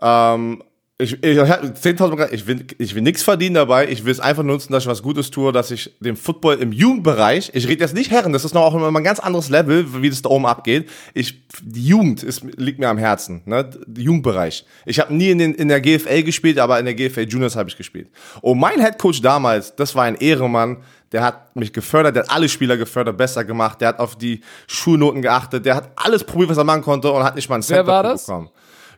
[0.00, 0.64] Ähm,
[1.02, 4.42] ich, ich, 10.000 Mal- ich will, ich will nichts verdienen dabei, ich will es einfach
[4.42, 7.94] nutzen, dass ich was Gutes tue, dass ich den Football im Jugendbereich, ich rede jetzt
[7.94, 10.46] nicht Herren, das ist noch auch immer ein ganz anderes Level, wie das da oben
[10.46, 10.88] abgeht.
[11.14, 13.68] Ich, die Jugend ist, liegt mir am Herzen, ne?
[13.86, 14.64] Der Jugendbereich.
[14.86, 17.68] Ich habe nie in, den, in der GFL gespielt, aber in der GFL Juniors habe
[17.68, 18.08] ich gespielt.
[18.40, 20.78] Und mein Headcoach damals, das war ein Ehremann,
[21.12, 24.40] der hat mich gefördert, der hat alle Spieler gefördert, besser gemacht, der hat auf die
[24.66, 27.62] Schulnoten geachtet, der hat alles probiert, was er machen konnte und hat nicht mal einen
[27.62, 28.26] Cent Wer war dafür das?
[28.26, 28.50] bekommen.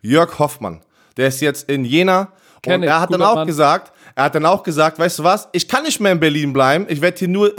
[0.02, 0.80] Jörg Hoffmann.
[1.16, 2.32] Der ist jetzt in Jena.
[2.62, 3.46] Kenn und er hat dann auch Mann.
[3.46, 6.52] gesagt, er hat dann auch gesagt, weißt du was, ich kann nicht mehr in Berlin
[6.52, 7.52] bleiben, ich werde hier nur,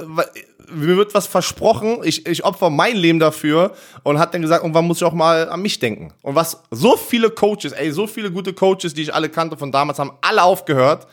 [0.74, 3.74] mir wird was versprochen, ich, ich opfer mein Leben dafür.
[4.03, 6.14] Und hat dann gesagt, irgendwann muss ich auch mal an mich denken.
[6.22, 9.72] Und was so viele Coaches, ey, so viele ggute Coaches, die ich alle kannte von
[9.72, 11.08] damals, haben alle aufgehört,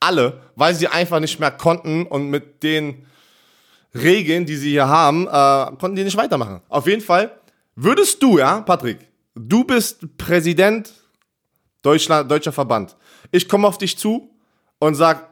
[0.00, 2.06] alle, weil sie einfach nicht mehr konnten.
[2.06, 3.06] Und mit den
[3.94, 6.60] Regeln, die sie hier haben, äh, konnten die nicht weitermachen.
[6.68, 7.30] Auf jeden Fall
[7.74, 8.98] würdest du, ja, Patrick,
[9.34, 10.92] du bist Präsident
[11.88, 12.96] Deutschland, deutscher Verband.
[13.32, 14.28] Ich komme auf dich zu
[14.78, 15.26] und sag,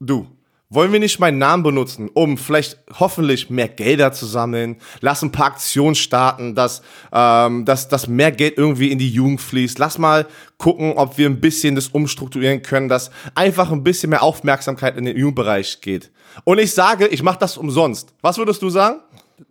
[0.00, 0.26] du,
[0.68, 4.78] wollen wir nicht meinen Namen benutzen, um vielleicht hoffentlich mehr Gelder zu sammeln?
[5.00, 6.82] Lass ein paar Aktionen starten, dass,
[7.12, 9.78] ähm, dass, dass mehr Geld irgendwie in die Jugend fließt.
[9.78, 10.26] Lass mal
[10.58, 15.04] gucken, ob wir ein bisschen das umstrukturieren können, dass einfach ein bisschen mehr Aufmerksamkeit in
[15.04, 16.10] den Jugendbereich geht.
[16.42, 18.12] Und ich sage, ich mache das umsonst.
[18.20, 18.98] Was würdest du sagen?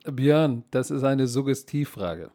[0.04, 2.32] Björn, das ist eine Suggestivfrage.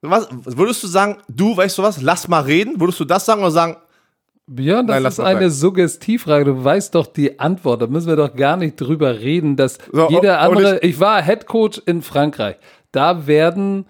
[0.00, 2.80] Was, würdest du sagen, du, weißt du was, lass mal reden?
[2.80, 3.76] Würdest du das sagen oder sagen,
[4.48, 5.50] Björn, das Nein, ist eine sein.
[5.50, 6.46] Suggestivfrage.
[6.46, 7.82] Du weißt doch die Antwort.
[7.82, 10.78] Da müssen wir doch gar nicht drüber reden, dass So, jeder und andere.
[10.80, 12.56] Ich, war Head Coach in Frankreich.
[12.90, 13.84] Da werden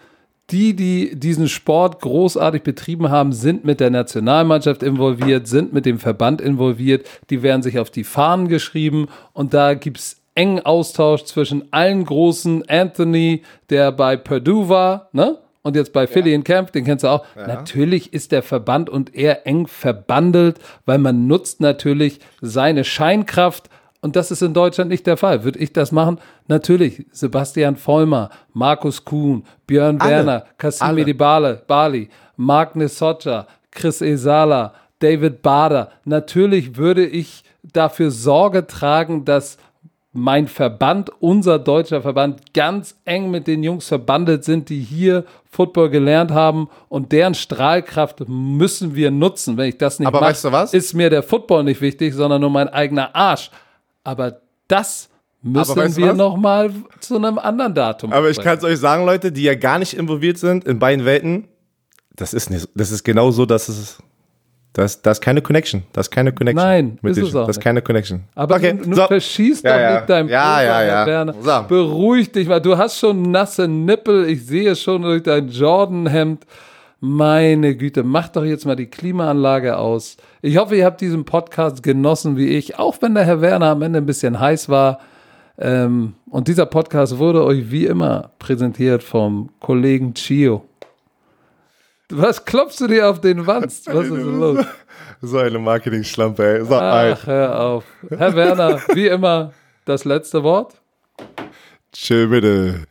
[0.51, 6.01] die, die diesen Sport großartig betrieben haben, sind mit der Nationalmannschaft involviert, sind mit dem
[6.01, 7.07] Verband involviert.
[7.31, 12.69] Die werden sich auf die Fahnen geschrieben und da gibt's engen Austausch zwischen allen großen.
[12.69, 15.39] Anthony, der bei Purdue war, ne?
[15.63, 17.25] Und jetzt bei Philly in Camp, den kennst du auch.
[17.37, 23.68] Natürlich ist der Verband und er eng verbandelt, weil man nutzt natürlich seine Scheinkraft.
[24.01, 25.43] Und das ist in Deutschland nicht der Fall.
[25.43, 26.18] Würde ich das machen?
[26.47, 27.07] Natürlich.
[27.11, 30.11] Sebastian Vollmer, Markus Kuhn, Björn Alle.
[30.11, 31.03] Werner, Kassim Alle.
[31.03, 35.91] Edibale, Bali, Mark Nesocha, Chris Esala, David Bader.
[36.05, 39.59] Natürlich würde ich dafür Sorge tragen, dass
[40.18, 45.90] mein Verband, unser deutscher Verband, ganz eng mit den Jungs verbandelt sind, die hier Football
[45.90, 49.57] gelernt haben und deren Strahlkraft müssen wir nutzen.
[49.57, 50.74] Wenn ich das nicht Aber mache, weißt du was?
[50.74, 53.50] ist mir der Football nicht wichtig, sondern nur mein eigener Arsch.
[54.04, 55.08] Aber das
[55.42, 56.16] müssen weißt du wir was?
[56.16, 56.70] noch mal
[57.00, 58.12] zu einem anderen Datum.
[58.12, 61.04] Aber ich kann es euch sagen, Leute, die ja gar nicht involviert sind in beiden
[61.04, 61.49] Welten,
[62.14, 63.99] das ist nicht, das ist genau so, dass es,
[64.72, 66.64] das, das ist keine Connection, das ist keine Connection.
[66.64, 68.24] Nein, mit ist es auch Das ist keine Connection.
[68.34, 69.07] Aber okay, du, du so.
[69.07, 69.95] verschießt Ja, doch ja.
[69.96, 71.07] nicht dein Ja, Pulver, ja, ja.
[71.07, 71.34] Werner.
[71.40, 71.64] So.
[71.68, 72.61] Beruhig dich mal.
[72.61, 74.28] Du hast schon nasse Nippel.
[74.28, 76.45] Ich sehe es schon durch dein Jordan-Hemd.
[77.00, 80.16] Meine Güte, mach doch jetzt mal die Klimaanlage aus.
[80.42, 83.82] Ich hoffe, ihr habt diesen Podcast genossen wie ich, auch wenn der Herr Werner am
[83.82, 84.99] Ende ein bisschen heiß war.
[85.58, 90.64] Ähm, und dieser Podcast wurde euch wie immer präsentiert vom Kollegen Chio.
[92.11, 93.87] Was klopfst du dir auf den Wanst?
[93.93, 94.64] Was ist denn los?
[95.21, 96.64] So eine Marketing-Schlampe, ey.
[96.64, 97.85] So, Ach, hör auf.
[98.09, 99.53] Herr Werner, wie immer,
[99.85, 100.80] das letzte Wort.
[101.93, 102.85] Chill bitte.